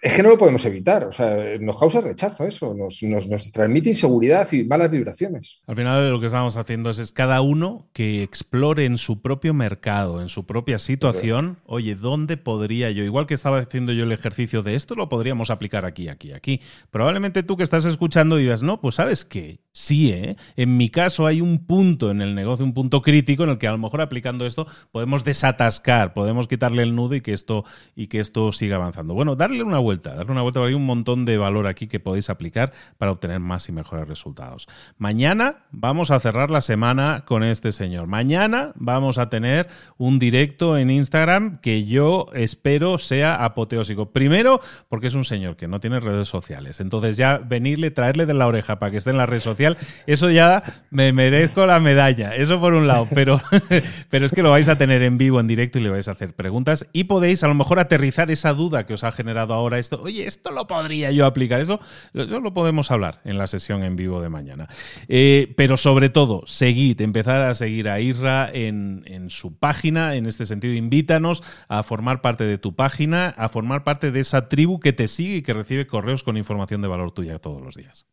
es 0.00 0.12
que 0.12 0.22
no 0.22 0.30
lo 0.30 0.38
podemos 0.38 0.64
evitar, 0.64 1.04
o 1.04 1.12
sea, 1.12 1.58
nos 1.60 1.78
causa 1.78 2.00
rechazo 2.00 2.46
eso, 2.46 2.74
nos, 2.74 3.02
nos, 3.02 3.50
transmite 3.52 3.90
inseguridad 3.90 4.50
y 4.52 4.64
malas 4.64 4.90
vibraciones. 4.90 5.62
Al 5.66 5.76
final 5.76 6.10
lo 6.10 6.20
que 6.20 6.26
estamos 6.26 6.56
haciendo 6.56 6.90
es, 6.90 6.98
es 6.98 7.12
cada 7.12 7.40
uno 7.40 7.88
que 7.92 8.22
explore 8.22 8.84
en 8.84 8.98
su 8.98 9.20
propio 9.20 9.54
mercado, 9.54 10.20
en 10.20 10.28
su 10.28 10.46
propia 10.46 10.78
situación, 10.78 11.58
oye, 11.64 11.94
¿dónde 11.94 12.36
podría 12.36 12.90
yo? 12.90 13.04
Igual 13.04 13.26
que 13.26 13.34
estaba 13.34 13.58
haciendo 13.58 13.92
yo 13.92 14.04
el 14.04 14.12
ejercicio 14.12 14.62
de 14.62 14.74
esto, 14.74 14.94
lo 14.94 15.08
podríamos 15.08 15.50
aplicar 15.50 15.84
aquí, 15.84 16.08
aquí, 16.08 16.32
aquí. 16.32 16.60
Probablemente 16.90 17.42
tú 17.42 17.56
que 17.56 17.64
estás 17.64 17.84
escuchando 17.84 18.36
digas, 18.36 18.62
no, 18.62 18.80
pues 18.80 18.96
sabes 18.96 19.24
que 19.24 19.60
sí, 19.72 20.10
¿eh? 20.10 20.36
En 20.56 20.76
mi 20.76 20.88
caso 20.88 21.26
hay 21.26 21.40
un 21.40 21.66
punto 21.66 22.10
en 22.10 22.22
el 22.22 22.34
negocio, 22.34 22.64
un 22.64 22.72
punto 22.72 23.02
crítico 23.02 23.44
en 23.44 23.50
el 23.50 23.58
que 23.58 23.65
a 23.66 23.72
lo 23.72 23.78
mejor 23.78 24.00
aplicando 24.00 24.46
esto 24.46 24.66
podemos 24.92 25.24
desatascar, 25.24 26.14
podemos 26.14 26.48
quitarle 26.48 26.82
el 26.82 26.94
nudo 26.94 27.14
y 27.14 27.20
que 27.20 27.32
esto, 27.32 27.64
y 27.94 28.08
que 28.08 28.20
esto 28.20 28.52
siga 28.52 28.76
avanzando. 28.76 29.14
Bueno, 29.14 29.36
darle 29.36 29.62
una 29.62 29.78
vuelta, 29.78 30.14
darle 30.14 30.32
una 30.32 30.42
vuelta, 30.42 30.64
hay 30.64 30.74
un 30.74 30.86
montón 30.86 31.24
de 31.24 31.38
valor 31.38 31.66
aquí 31.66 31.86
que 31.86 32.00
podéis 32.00 32.30
aplicar 32.30 32.72
para 32.98 33.12
obtener 33.12 33.40
más 33.40 33.68
y 33.68 33.72
mejores 33.72 34.08
resultados. 34.08 34.68
Mañana 34.98 35.64
vamos 35.70 36.10
a 36.10 36.20
cerrar 36.20 36.50
la 36.50 36.60
semana 36.60 37.24
con 37.26 37.42
este 37.42 37.72
señor. 37.72 38.06
Mañana 38.06 38.72
vamos 38.76 39.18
a 39.18 39.28
tener 39.28 39.68
un 39.98 40.18
directo 40.18 40.78
en 40.78 40.90
Instagram 40.90 41.60
que 41.60 41.84
yo 41.84 42.28
espero 42.34 42.98
sea 42.98 43.44
apoteósico. 43.44 44.12
Primero, 44.12 44.60
porque 44.88 45.08
es 45.08 45.14
un 45.14 45.24
señor 45.24 45.56
que 45.56 45.68
no 45.68 45.80
tiene 45.80 46.00
redes 46.00 46.28
sociales. 46.28 46.80
Entonces 46.80 47.16
ya 47.16 47.38
venirle, 47.38 47.90
traerle 47.90 48.26
de 48.26 48.34
la 48.34 48.46
oreja 48.46 48.78
para 48.78 48.90
que 48.90 48.98
esté 48.98 49.10
en 49.10 49.18
la 49.18 49.26
red 49.26 49.40
social, 49.40 49.76
eso 50.06 50.30
ya 50.30 50.62
me 50.90 51.12
merezco 51.12 51.66
la 51.66 51.80
medalla. 51.80 52.34
Eso 52.34 52.60
por 52.60 52.74
un 52.74 52.86
lado. 52.86 53.08
Pero, 53.14 53.40
pero 54.10 54.26
es 54.26 54.32
que 54.32 54.42
lo 54.42 54.50
vais 54.50 54.68
a 54.68 54.78
tener 54.78 55.02
en 55.02 55.18
vivo, 55.18 55.40
en 55.40 55.46
directo 55.46 55.78
y 55.78 55.82
le 55.82 55.90
vais 55.90 56.08
a 56.08 56.12
hacer 56.12 56.34
preguntas 56.34 56.86
y 56.92 57.04
podéis 57.04 57.42
a 57.44 57.48
lo 57.48 57.54
mejor 57.54 57.78
aterrizar 57.78 58.30
esa 58.30 58.52
duda 58.54 58.86
que 58.86 58.94
os 58.94 59.04
ha 59.04 59.12
generado 59.12 59.54
ahora 59.54 59.78
esto. 59.78 60.00
Oye, 60.02 60.26
esto 60.26 60.50
lo 60.50 60.66
podría 60.66 61.10
yo 61.10 61.26
aplicar. 61.26 61.60
Eso, 61.60 61.80
lo 62.12 62.54
podemos 62.54 62.90
hablar 62.90 63.20
en 63.24 63.38
la 63.38 63.46
sesión 63.46 63.82
en 63.84 63.96
vivo 63.96 64.20
de 64.20 64.28
mañana. 64.28 64.68
Eh, 65.08 65.52
pero 65.56 65.76
sobre 65.76 66.08
todo, 66.08 66.42
seguid, 66.46 67.00
empezad 67.00 67.48
a 67.48 67.54
seguir 67.54 67.88
a 67.88 68.00
Isra 68.00 68.50
en, 68.52 69.04
en 69.06 69.30
su 69.30 69.56
página. 69.58 70.14
En 70.14 70.26
este 70.26 70.46
sentido, 70.46 70.74
invítanos 70.74 71.42
a 71.68 71.82
formar 71.82 72.20
parte 72.20 72.44
de 72.44 72.58
tu 72.58 72.74
página, 72.74 73.28
a 73.28 73.48
formar 73.48 73.84
parte 73.84 74.10
de 74.10 74.20
esa 74.20 74.48
tribu 74.48 74.80
que 74.80 74.92
te 74.92 75.08
sigue 75.08 75.36
y 75.36 75.42
que 75.42 75.54
recibe 75.54 75.86
correos 75.86 76.22
con 76.22 76.36
información 76.36 76.82
de 76.82 76.88
valor 76.88 77.12
tuya 77.12 77.38
todos 77.38 77.62
los 77.62 77.74
días. 77.74 78.06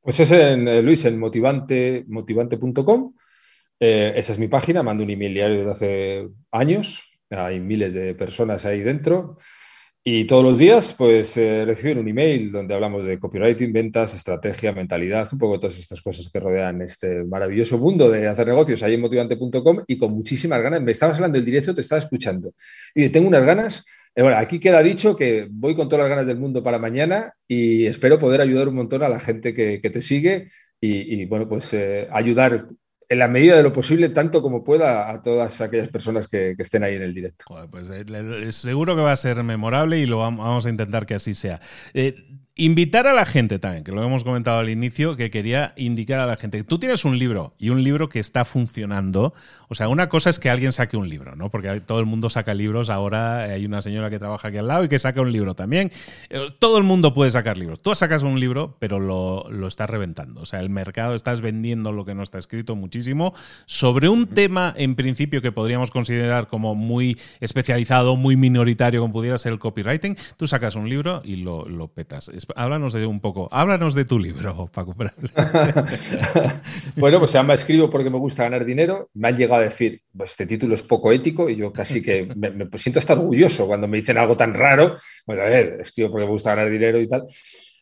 Pues 0.00 0.20
es 0.20 0.30
en, 0.30 0.68
eh, 0.68 0.82
Luis, 0.82 1.04
en 1.04 1.18
motivante, 1.18 2.04
motivante.com. 2.08 3.12
Eh, 3.80 4.12
esa 4.16 4.32
es 4.32 4.38
mi 4.38 4.48
página, 4.48 4.82
mando 4.82 5.04
un 5.04 5.10
email 5.10 5.34
diario 5.34 5.58
desde 5.58 5.70
hace 5.70 6.28
años. 6.50 7.04
Hay 7.30 7.60
miles 7.60 7.92
de 7.92 8.14
personas 8.14 8.64
ahí 8.64 8.80
dentro. 8.80 9.36
Y 10.10 10.24
todos 10.24 10.42
los 10.42 10.56
días, 10.56 10.94
pues 10.96 11.36
eh, 11.36 11.64
reciben 11.66 11.98
un 11.98 12.08
email 12.08 12.50
donde 12.50 12.74
hablamos 12.74 13.04
de 13.04 13.18
copywriting, 13.18 13.72
ventas, 13.72 14.14
estrategia, 14.14 14.72
mentalidad, 14.72 15.28
un 15.32 15.38
poco 15.38 15.60
todas 15.60 15.78
estas 15.78 16.00
cosas 16.00 16.30
que 16.32 16.40
rodean 16.40 16.80
este 16.80 17.24
maravilloso 17.24 17.76
mundo 17.76 18.08
de 18.08 18.26
hacer 18.26 18.46
negocios 18.46 18.82
ahí 18.82 18.94
en 18.94 19.02
motivante.com 19.02 19.84
y 19.86 19.98
con 19.98 20.12
muchísimas 20.12 20.62
ganas. 20.62 20.80
Me 20.80 20.92
estabas 20.92 21.16
hablando 21.16 21.36
del 21.36 21.44
directo, 21.44 21.74
te 21.74 21.82
estaba 21.82 22.00
escuchando. 22.00 22.54
Y 22.94 23.10
tengo 23.10 23.28
unas 23.28 23.44
ganas. 23.44 23.84
Eh, 24.14 24.22
bueno, 24.22 24.38
aquí 24.38 24.58
queda 24.58 24.82
dicho 24.82 25.14
que 25.14 25.46
voy 25.50 25.76
con 25.76 25.88
todas 25.88 26.04
las 26.04 26.10
ganas 26.10 26.26
del 26.26 26.38
mundo 26.38 26.62
para 26.62 26.78
mañana 26.78 27.34
y 27.46 27.84
espero 27.84 28.18
poder 28.18 28.40
ayudar 28.40 28.68
un 28.68 28.76
montón 28.76 29.02
a 29.02 29.10
la 29.10 29.20
gente 29.20 29.52
que, 29.52 29.78
te 29.78 30.00
sigue 30.00 30.50
y, 30.80 31.26
bueno, 31.26 31.48
pues 31.48 31.74
eh, 31.74 32.08
ayudar 32.10 32.68
en 33.10 33.18
la 33.18 33.28
medida 33.28 33.56
de 33.56 33.62
lo 33.62 33.72
posible, 33.72 34.10
tanto 34.10 34.42
como 34.42 34.62
pueda, 34.62 35.10
a 35.10 35.22
todas 35.22 35.60
aquellas 35.60 35.88
personas 35.88 36.28
que, 36.28 36.54
estén 36.58 36.84
ahí 36.84 36.94
en 36.94 37.02
el 37.02 37.14
directo. 37.14 37.44
pues 37.70 37.88
eh, 37.90 38.52
seguro 38.52 38.94
que 38.94 39.02
va 39.02 39.12
a 39.12 39.16
ser 39.16 39.42
memorable 39.42 39.98
y 39.98 40.06
lo 40.06 40.18
vamos 40.18 40.66
a 40.66 40.68
intentar 40.68 41.06
que 41.06 41.14
así 41.14 41.32
sea. 41.32 41.60
Eh, 41.94 42.37
Invitar 42.60 43.06
a 43.06 43.12
la 43.12 43.24
gente 43.24 43.60
también, 43.60 43.84
que 43.84 43.92
lo 43.92 44.02
hemos 44.02 44.24
comentado 44.24 44.58
al 44.58 44.68
inicio, 44.68 45.14
que 45.14 45.30
quería 45.30 45.74
indicar 45.76 46.18
a 46.18 46.26
la 46.26 46.34
gente. 46.34 46.64
Tú 46.64 46.80
tienes 46.80 47.04
un 47.04 47.16
libro 47.16 47.54
y 47.56 47.68
un 47.68 47.84
libro 47.84 48.08
que 48.08 48.18
está 48.18 48.44
funcionando. 48.44 49.32
O 49.68 49.76
sea, 49.76 49.86
una 49.86 50.08
cosa 50.08 50.28
es 50.28 50.40
que 50.40 50.50
alguien 50.50 50.72
saque 50.72 50.96
un 50.96 51.08
libro, 51.08 51.36
¿no? 51.36 51.52
Porque 51.52 51.80
todo 51.82 52.00
el 52.00 52.06
mundo 52.06 52.30
saca 52.30 52.54
libros. 52.54 52.90
Ahora 52.90 53.42
hay 53.42 53.64
una 53.64 53.80
señora 53.80 54.10
que 54.10 54.18
trabaja 54.18 54.48
aquí 54.48 54.56
al 54.56 54.66
lado 54.66 54.82
y 54.82 54.88
que 54.88 54.98
saca 54.98 55.20
un 55.20 55.30
libro 55.30 55.54
también. 55.54 55.92
Eh, 56.30 56.48
todo 56.58 56.78
el 56.78 56.82
mundo 56.82 57.14
puede 57.14 57.30
sacar 57.30 57.56
libros. 57.56 57.80
Tú 57.80 57.94
sacas 57.94 58.24
un 58.24 58.40
libro, 58.40 58.74
pero 58.80 58.98
lo, 58.98 59.48
lo 59.52 59.68
estás 59.68 59.88
reventando. 59.88 60.40
O 60.40 60.46
sea, 60.46 60.58
el 60.58 60.68
mercado 60.68 61.14
estás 61.14 61.40
vendiendo 61.40 61.92
lo 61.92 62.04
que 62.04 62.16
no 62.16 62.24
está 62.24 62.38
escrito 62.38 62.74
muchísimo 62.74 63.34
sobre 63.66 64.08
un 64.08 64.26
tema 64.26 64.74
en 64.76 64.96
principio 64.96 65.42
que 65.42 65.52
podríamos 65.52 65.92
considerar 65.92 66.48
como 66.48 66.74
muy 66.74 67.20
especializado, 67.38 68.16
muy 68.16 68.34
minoritario, 68.34 69.00
como 69.00 69.12
pudiera 69.12 69.38
ser 69.38 69.52
el 69.52 69.60
copywriting. 69.60 70.16
Tú 70.36 70.48
sacas 70.48 70.74
un 70.74 70.88
libro 70.88 71.22
y 71.24 71.36
lo, 71.36 71.68
lo 71.68 71.86
petas 71.86 72.28
háblanos 72.56 72.92
de 72.92 73.06
un 73.06 73.20
poco, 73.20 73.48
háblanos 73.52 73.94
de 73.94 74.04
tu 74.04 74.18
libro, 74.18 74.66
Paco. 74.72 74.94
bueno, 76.96 77.18
pues 77.18 77.30
se 77.30 77.38
llama 77.38 77.54
Escribo 77.54 77.90
porque 77.90 78.10
me 78.10 78.18
gusta 78.18 78.44
ganar 78.44 78.64
dinero. 78.64 79.10
Me 79.14 79.28
han 79.28 79.36
llegado 79.36 79.60
a 79.60 79.64
decir, 79.64 80.02
pues 80.16 80.32
este 80.32 80.46
título 80.46 80.74
es 80.74 80.82
poco 80.82 81.12
ético 81.12 81.48
y 81.48 81.56
yo 81.56 81.72
casi 81.72 82.02
que 82.02 82.28
me, 82.34 82.68
siento 82.78 82.98
hasta 82.98 83.14
orgulloso 83.14 83.66
cuando 83.66 83.88
me 83.88 83.98
dicen 83.98 84.18
algo 84.18 84.36
tan 84.36 84.54
raro. 84.54 84.96
Bueno, 85.26 85.42
a 85.42 85.46
ver, 85.46 85.78
escribo 85.80 86.10
porque 86.10 86.26
me 86.26 86.32
gusta 86.32 86.54
ganar 86.54 86.70
dinero 86.70 87.00
y 87.00 87.08
tal. 87.08 87.24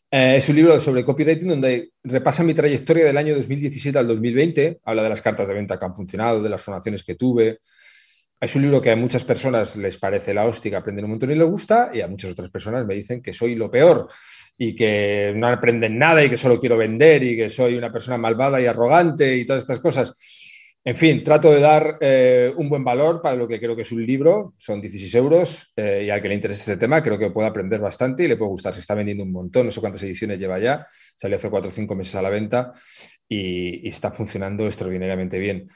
Eh, 0.09 0.35
es 0.37 0.47
un 0.47 0.55
libro 0.55 0.79
sobre 0.79 1.03
copywriting 1.03 1.49
donde 1.49 1.89
repasa 2.03 2.43
mi 2.43 2.53
trayectoria 2.53 3.05
del 3.05 3.17
año 3.17 3.35
2017 3.35 3.97
al 3.97 4.07
2020. 4.07 4.79
Habla 4.83 5.03
de 5.03 5.09
las 5.09 5.21
cartas 5.21 5.47
de 5.47 5.53
venta 5.53 5.77
que 5.77 5.85
han 5.85 5.95
funcionado, 5.95 6.41
de 6.41 6.49
las 6.49 6.61
formaciones 6.61 7.03
que 7.03 7.15
tuve, 7.15 7.59
es 8.39 8.55
un 8.55 8.61
libro 8.61 8.81
que 8.81 8.91
a 8.91 8.95
muchas 8.95 9.23
personas 9.23 9.75
les 9.77 9.97
parece 9.97 10.31
la 10.31 10.45
hostia, 10.45 10.77
aprenden 10.77 11.05
un 11.05 11.11
montón 11.11 11.31
y 11.31 11.35
les 11.35 11.47
gusta, 11.47 11.89
y 11.91 12.01
a 12.01 12.07
muchas 12.07 12.31
otras 12.31 12.51
personas 12.51 12.85
me 12.85 12.93
dicen 12.93 13.21
que 13.21 13.33
soy 13.33 13.55
lo 13.55 13.71
peor 13.71 14.09
y 14.57 14.75
que 14.75 15.33
no 15.35 15.47
aprenden 15.47 15.97
nada 15.97 16.23
y 16.23 16.29
que 16.29 16.37
solo 16.37 16.59
quiero 16.59 16.77
vender 16.77 17.23
y 17.23 17.37
que 17.37 17.49
soy 17.49 17.75
una 17.75 17.91
persona 17.91 18.17
malvada 18.17 18.59
y 18.59 18.65
arrogante 18.65 19.35
y 19.35 19.45
todas 19.45 19.61
estas 19.61 19.79
cosas. 19.79 20.11
En 20.83 20.95
fin, 20.95 21.21
trato 21.21 21.51
de 21.51 21.59
dar 21.59 21.97
eh, 21.99 22.53
un 22.55 22.69
buen 22.69 22.81
valor 22.81 23.21
para 23.21 23.35
lo 23.35 23.45
que 23.45 23.59
creo 23.59 23.75
que 23.75 23.81
es 23.81 23.91
un 23.91 24.05
libro, 24.05 24.53
son 24.57 24.79
16 24.79 25.15
euros, 25.15 25.73
eh, 25.75 26.03
y 26.05 26.09
al 26.09 26.21
que 26.21 26.29
le 26.29 26.35
interese 26.35 26.61
este 26.61 26.77
tema 26.77 27.03
creo 27.03 27.19
que 27.19 27.29
puede 27.29 27.49
aprender 27.49 27.81
bastante 27.81 28.23
y 28.23 28.27
le 28.29 28.37
puede 28.37 28.51
gustar. 28.51 28.73
Se 28.73 28.79
está 28.79 28.95
vendiendo 28.95 29.25
un 29.25 29.33
montón, 29.33 29.65
no 29.65 29.71
sé 29.71 29.81
cuántas 29.81 30.01
ediciones 30.03 30.39
lleva 30.39 30.59
ya, 30.59 30.87
salió 31.17 31.35
hace 31.35 31.49
4 31.49 31.67
o 31.67 31.71
5 31.71 31.93
meses 31.93 32.15
a 32.15 32.21
la 32.21 32.29
venta 32.29 32.71
y, 33.27 33.85
y 33.85 33.89
está 33.89 34.11
funcionando 34.11 34.65
extraordinariamente 34.65 35.39
bien. 35.39 35.67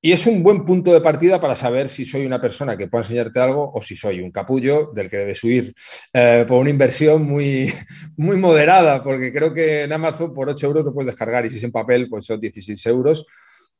Y 0.00 0.12
es 0.12 0.26
un 0.28 0.44
buen 0.44 0.64
punto 0.64 0.92
de 0.92 1.00
partida 1.00 1.40
para 1.40 1.56
saber 1.56 1.88
si 1.88 2.04
soy 2.04 2.24
una 2.24 2.40
persona 2.40 2.76
que 2.76 2.86
puede 2.86 3.02
enseñarte 3.02 3.40
algo 3.40 3.72
o 3.72 3.82
si 3.82 3.96
soy 3.96 4.20
un 4.20 4.30
capullo 4.30 4.92
del 4.94 5.10
que 5.10 5.16
debes 5.16 5.42
huir 5.42 5.74
eh, 6.12 6.44
por 6.46 6.58
una 6.58 6.70
inversión 6.70 7.24
muy, 7.24 7.72
muy 8.16 8.36
moderada, 8.36 9.02
porque 9.02 9.32
creo 9.32 9.52
que 9.52 9.82
en 9.82 9.92
Amazon 9.92 10.32
por 10.32 10.48
8 10.48 10.66
euros 10.66 10.84
lo 10.84 10.94
puedes 10.94 11.08
descargar 11.08 11.44
y 11.46 11.48
si 11.50 11.56
es 11.56 11.64
en 11.64 11.72
papel, 11.72 12.08
pues 12.08 12.26
son 12.26 12.38
16 12.38 12.86
euros. 12.86 13.26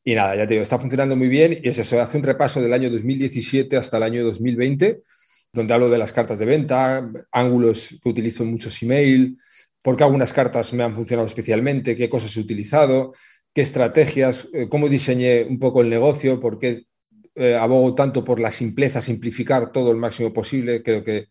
Y 0.02 0.14
nada, 0.16 0.34
ya 0.34 0.46
te 0.46 0.54
digo, 0.54 0.62
está 0.62 0.78
funcionando 0.78 1.14
muy 1.14 1.28
bien 1.28 1.60
y 1.62 1.68
es 1.68 1.78
eso, 1.78 2.00
hace 2.00 2.16
un 2.16 2.24
repaso 2.24 2.60
del 2.60 2.72
año 2.72 2.90
2017 2.90 3.76
hasta 3.76 3.98
el 3.98 4.02
año 4.02 4.24
2020, 4.24 5.02
donde 5.52 5.74
hablo 5.74 5.88
de 5.88 5.98
las 5.98 6.12
cartas 6.12 6.40
de 6.40 6.46
venta, 6.46 7.08
ángulos 7.30 7.96
que 8.02 8.08
utilizo 8.08 8.42
en 8.42 8.50
muchos 8.50 8.82
email, 8.82 9.38
por 9.82 9.96
qué 9.96 10.02
algunas 10.02 10.32
cartas 10.32 10.72
me 10.72 10.82
han 10.82 10.94
funcionado 10.96 11.28
especialmente, 11.28 11.94
qué 11.94 12.08
cosas 12.08 12.36
he 12.36 12.40
utilizado, 12.40 13.12
qué 13.58 13.62
estrategias, 13.62 14.46
eh, 14.52 14.68
cómo 14.68 14.88
diseñé 14.88 15.42
un 15.42 15.58
poco 15.58 15.80
el 15.80 15.90
negocio, 15.90 16.38
por 16.38 16.60
qué 16.60 16.84
eh, 17.34 17.56
abogo 17.56 17.92
tanto 17.92 18.24
por 18.24 18.38
la 18.38 18.52
simpleza, 18.52 19.00
simplificar 19.00 19.72
todo 19.72 19.90
el 19.90 19.96
máximo 19.96 20.32
posible. 20.32 20.80
Creo 20.80 21.02
que 21.02 21.26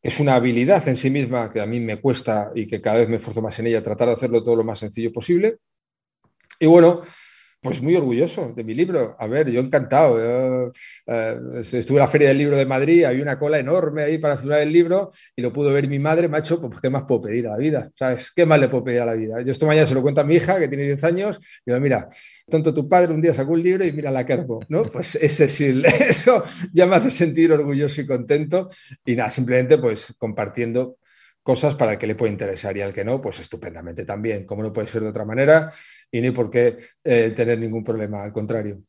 es 0.00 0.18
una 0.18 0.34
habilidad 0.36 0.88
en 0.88 0.96
sí 0.96 1.10
misma 1.10 1.52
que 1.52 1.60
a 1.60 1.66
mí 1.66 1.78
me 1.78 2.00
cuesta 2.00 2.52
y 2.54 2.66
que 2.66 2.80
cada 2.80 3.00
vez 3.00 3.10
me 3.10 3.16
esfuerzo 3.16 3.42
más 3.42 3.58
en 3.58 3.66
ella, 3.66 3.82
tratar 3.82 4.08
de 4.08 4.14
hacerlo 4.14 4.42
todo 4.42 4.56
lo 4.56 4.64
más 4.64 4.78
sencillo 4.78 5.12
posible. 5.12 5.58
Y 6.58 6.64
bueno, 6.64 7.02
pues 7.62 7.80
muy 7.80 7.94
orgulloso 7.94 8.52
de 8.52 8.64
mi 8.64 8.74
libro. 8.74 9.14
A 9.18 9.26
ver, 9.28 9.48
yo 9.48 9.60
encantado. 9.60 10.18
Eh, 11.06 11.40
estuve 11.72 11.98
en 11.98 12.02
la 12.02 12.08
Feria 12.08 12.28
del 12.28 12.38
Libro 12.38 12.56
de 12.56 12.66
Madrid, 12.66 13.04
había 13.04 13.22
una 13.22 13.38
cola 13.38 13.58
enorme 13.58 14.02
ahí 14.02 14.18
para 14.18 14.36
firmar 14.36 14.60
el 14.60 14.72
libro 14.72 15.12
y 15.36 15.42
lo 15.42 15.52
pudo 15.52 15.72
ver 15.72 15.86
mi 15.86 16.00
madre, 16.00 16.28
macho, 16.28 16.60
pues 16.60 16.80
¿qué 16.80 16.90
más 16.90 17.04
puedo 17.06 17.22
pedir 17.22 17.46
a 17.46 17.52
la 17.52 17.58
vida? 17.58 17.90
¿Sabes? 17.94 18.32
¿Qué 18.34 18.44
más 18.44 18.58
le 18.58 18.68
puedo 18.68 18.82
pedir 18.82 19.02
a 19.02 19.06
la 19.06 19.14
vida? 19.14 19.40
Yo 19.42 19.52
esto 19.52 19.66
mañana 19.66 19.86
se 19.86 19.94
lo 19.94 20.02
cuento 20.02 20.20
a 20.20 20.24
mi 20.24 20.34
hija, 20.34 20.58
que 20.58 20.66
tiene 20.66 20.84
10 20.84 21.04
años, 21.04 21.38
y 21.64 21.70
digo, 21.70 21.80
mira, 21.80 22.08
tonto 22.50 22.74
tu 22.74 22.88
padre 22.88 23.14
un 23.14 23.22
día 23.22 23.32
sacó 23.32 23.52
un 23.52 23.62
libro 23.62 23.84
y 23.84 23.92
mira 23.92 24.10
la 24.10 24.26
cargo, 24.26 24.60
¿no? 24.68 24.82
Pues 24.82 25.14
ese 25.14 25.48
sí, 25.48 25.82
eso 26.00 26.42
ya 26.72 26.86
me 26.86 26.96
hace 26.96 27.10
sentir 27.10 27.52
orgulloso 27.52 28.00
y 28.00 28.06
contento 28.06 28.70
y 29.04 29.14
nada, 29.14 29.30
simplemente 29.30 29.78
pues 29.78 30.12
compartiendo 30.18 30.96
cosas 31.42 31.74
para 31.74 31.92
el 31.92 31.98
que 31.98 32.06
le 32.06 32.14
puede 32.14 32.32
interesar 32.32 32.76
y 32.76 32.82
al 32.82 32.92
que 32.92 33.04
no, 33.04 33.20
pues 33.20 33.40
estupendamente 33.40 34.04
también, 34.04 34.46
como 34.46 34.62
no 34.62 34.72
puede 34.72 34.88
ser 34.88 35.02
de 35.02 35.08
otra 35.08 35.24
manera 35.24 35.72
y 36.10 36.18
hay 36.18 36.30
por 36.30 36.50
qué 36.50 36.78
eh, 37.04 37.32
tener 37.34 37.58
ningún 37.58 37.84
problema, 37.84 38.22
al 38.22 38.32
contrario. 38.32 38.82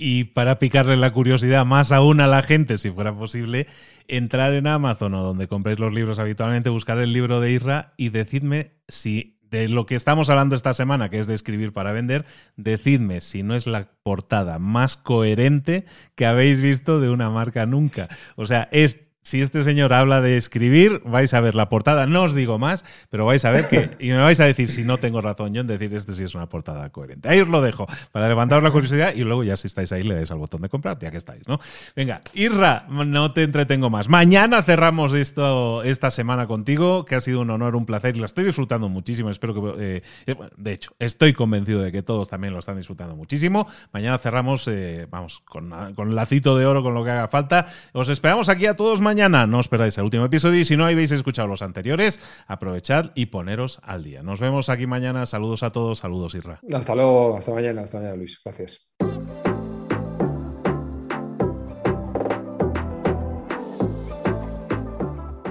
Y 0.00 0.24
para 0.24 0.60
picarle 0.60 0.96
la 0.96 1.12
curiosidad 1.12 1.66
más 1.66 1.90
aún 1.90 2.20
a 2.20 2.28
la 2.28 2.42
gente, 2.42 2.78
si 2.78 2.88
fuera 2.90 3.12
posible, 3.16 3.66
entrar 4.06 4.54
en 4.54 4.68
Amazon 4.68 5.14
o 5.14 5.24
donde 5.24 5.48
compréis 5.48 5.80
los 5.80 5.92
libros 5.92 6.20
habitualmente, 6.20 6.70
buscar 6.70 6.98
el 6.98 7.12
libro 7.12 7.40
de 7.40 7.50
Irra 7.50 7.94
y 7.96 8.10
decidme 8.10 8.74
si 8.86 9.38
de 9.50 9.68
lo 9.68 9.86
que 9.86 9.96
estamos 9.96 10.30
hablando 10.30 10.54
esta 10.54 10.74
semana, 10.74 11.08
que 11.08 11.18
es 11.18 11.26
de 11.26 11.34
escribir 11.34 11.72
para 11.72 11.92
vender, 11.92 12.26
decidme 12.56 13.20
si 13.20 13.42
no 13.42 13.54
es 13.56 13.66
la 13.66 13.90
portada 14.02 14.58
más 14.58 14.96
coherente 14.96 15.84
que 16.14 16.26
habéis 16.26 16.60
visto 16.60 17.00
de 17.00 17.08
una 17.08 17.30
marca 17.30 17.66
nunca. 17.66 18.08
O 18.36 18.46
sea, 18.46 18.68
es 18.70 19.00
si 19.28 19.42
este 19.42 19.62
señor 19.62 19.92
habla 19.92 20.22
de 20.22 20.38
escribir, 20.38 21.02
vais 21.04 21.34
a 21.34 21.40
ver 21.42 21.54
la 21.54 21.68
portada. 21.68 22.06
No 22.06 22.22
os 22.22 22.34
digo 22.34 22.58
más, 22.58 22.82
pero 23.10 23.26
vais 23.26 23.44
a 23.44 23.50
ver 23.50 23.68
que. 23.68 23.90
Y 24.00 24.10
me 24.10 24.18
vais 24.18 24.38
a 24.40 24.44
decir 24.44 24.68
si 24.68 24.84
no 24.84 24.98
tengo 24.98 25.20
razón 25.20 25.52
yo 25.52 25.60
en 25.60 25.66
decir 25.66 25.92
este 25.92 26.12
sí 26.12 26.22
es 26.22 26.34
una 26.34 26.48
portada 26.48 26.88
coherente. 26.90 27.28
Ahí 27.28 27.40
os 27.40 27.48
lo 27.48 27.60
dejo 27.60 27.86
para 28.12 28.28
levantaros 28.28 28.62
la 28.62 28.70
curiosidad 28.70 29.14
y 29.14 29.22
luego 29.22 29.44
ya 29.44 29.56
si 29.56 29.66
estáis 29.66 29.92
ahí 29.92 30.02
le 30.02 30.14
dais 30.14 30.30
al 30.30 30.38
botón 30.38 30.62
de 30.62 30.68
comprar, 30.68 30.98
ya 30.98 31.10
que 31.10 31.16
estáis, 31.16 31.46
¿no? 31.48 31.58
Venga, 31.96 32.22
Irra, 32.32 32.86
no 32.88 33.32
te 33.32 33.42
entretengo 33.42 33.90
más. 33.90 34.08
Mañana 34.08 34.62
cerramos 34.62 35.14
esto 35.14 35.82
esta 35.82 36.10
semana 36.10 36.46
contigo, 36.46 37.04
que 37.04 37.16
ha 37.16 37.20
sido 37.20 37.40
un 37.40 37.50
honor, 37.50 37.76
un 37.76 37.86
placer 37.86 38.16
y 38.16 38.20
lo 38.20 38.26
estoy 38.26 38.44
disfrutando 38.44 38.88
muchísimo. 38.88 39.30
Espero 39.30 39.54
que. 39.54 40.02
Eh, 40.26 40.36
de 40.56 40.72
hecho, 40.72 40.92
estoy 40.98 41.32
convencido 41.32 41.82
de 41.82 41.92
que 41.92 42.02
todos 42.02 42.28
también 42.28 42.54
lo 42.54 42.60
están 42.60 42.76
disfrutando 42.76 43.16
muchísimo. 43.16 43.66
Mañana 43.92 44.16
cerramos, 44.18 44.66
eh, 44.68 45.06
vamos, 45.10 45.42
con, 45.44 45.72
con 45.94 46.14
lacito 46.14 46.56
de 46.56 46.66
oro, 46.66 46.82
con 46.82 46.94
lo 46.94 47.04
que 47.04 47.10
haga 47.10 47.28
falta. 47.28 47.66
Os 47.92 48.08
esperamos 48.08 48.48
aquí 48.48 48.66
a 48.66 48.76
todos 48.76 49.00
mañana 49.00 49.17
no 49.26 49.58
os 49.58 49.66
perdáis 49.66 49.98
el 49.98 50.04
último 50.04 50.24
episodio 50.26 50.60
y 50.60 50.64
si 50.64 50.76
no 50.76 50.86
habéis 50.86 51.10
escuchado 51.10 51.48
los 51.48 51.62
anteriores, 51.62 52.20
aprovechad 52.46 53.10
y 53.16 53.26
poneros 53.26 53.80
al 53.82 54.04
día. 54.04 54.22
Nos 54.22 54.38
vemos 54.38 54.68
aquí 54.68 54.86
mañana. 54.86 55.26
Saludos 55.26 55.64
a 55.64 55.70
todos. 55.70 55.98
Saludos, 55.98 56.36
Irra. 56.36 56.60
Hasta 56.72 56.94
luego. 56.94 57.36
Hasta 57.36 57.52
mañana. 57.52 57.82
Hasta 57.82 57.98
mañana, 57.98 58.14
Luis. 58.14 58.40
Gracias. 58.44 58.88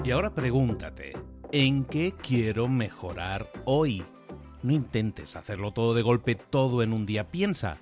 Y 0.06 0.12
ahora 0.12 0.34
pregúntate, 0.34 1.12
¿en 1.52 1.84
qué 1.84 2.14
quiero 2.14 2.70
mejorar 2.70 3.52
hoy? 3.66 4.06
No 4.64 4.72
intentes 4.72 5.36
hacerlo 5.36 5.74
todo 5.74 5.94
de 5.94 6.02
golpe, 6.02 6.36
todo 6.36 6.82
en 6.82 6.94
un 6.94 7.06
día. 7.06 7.28
Piensa, 7.28 7.82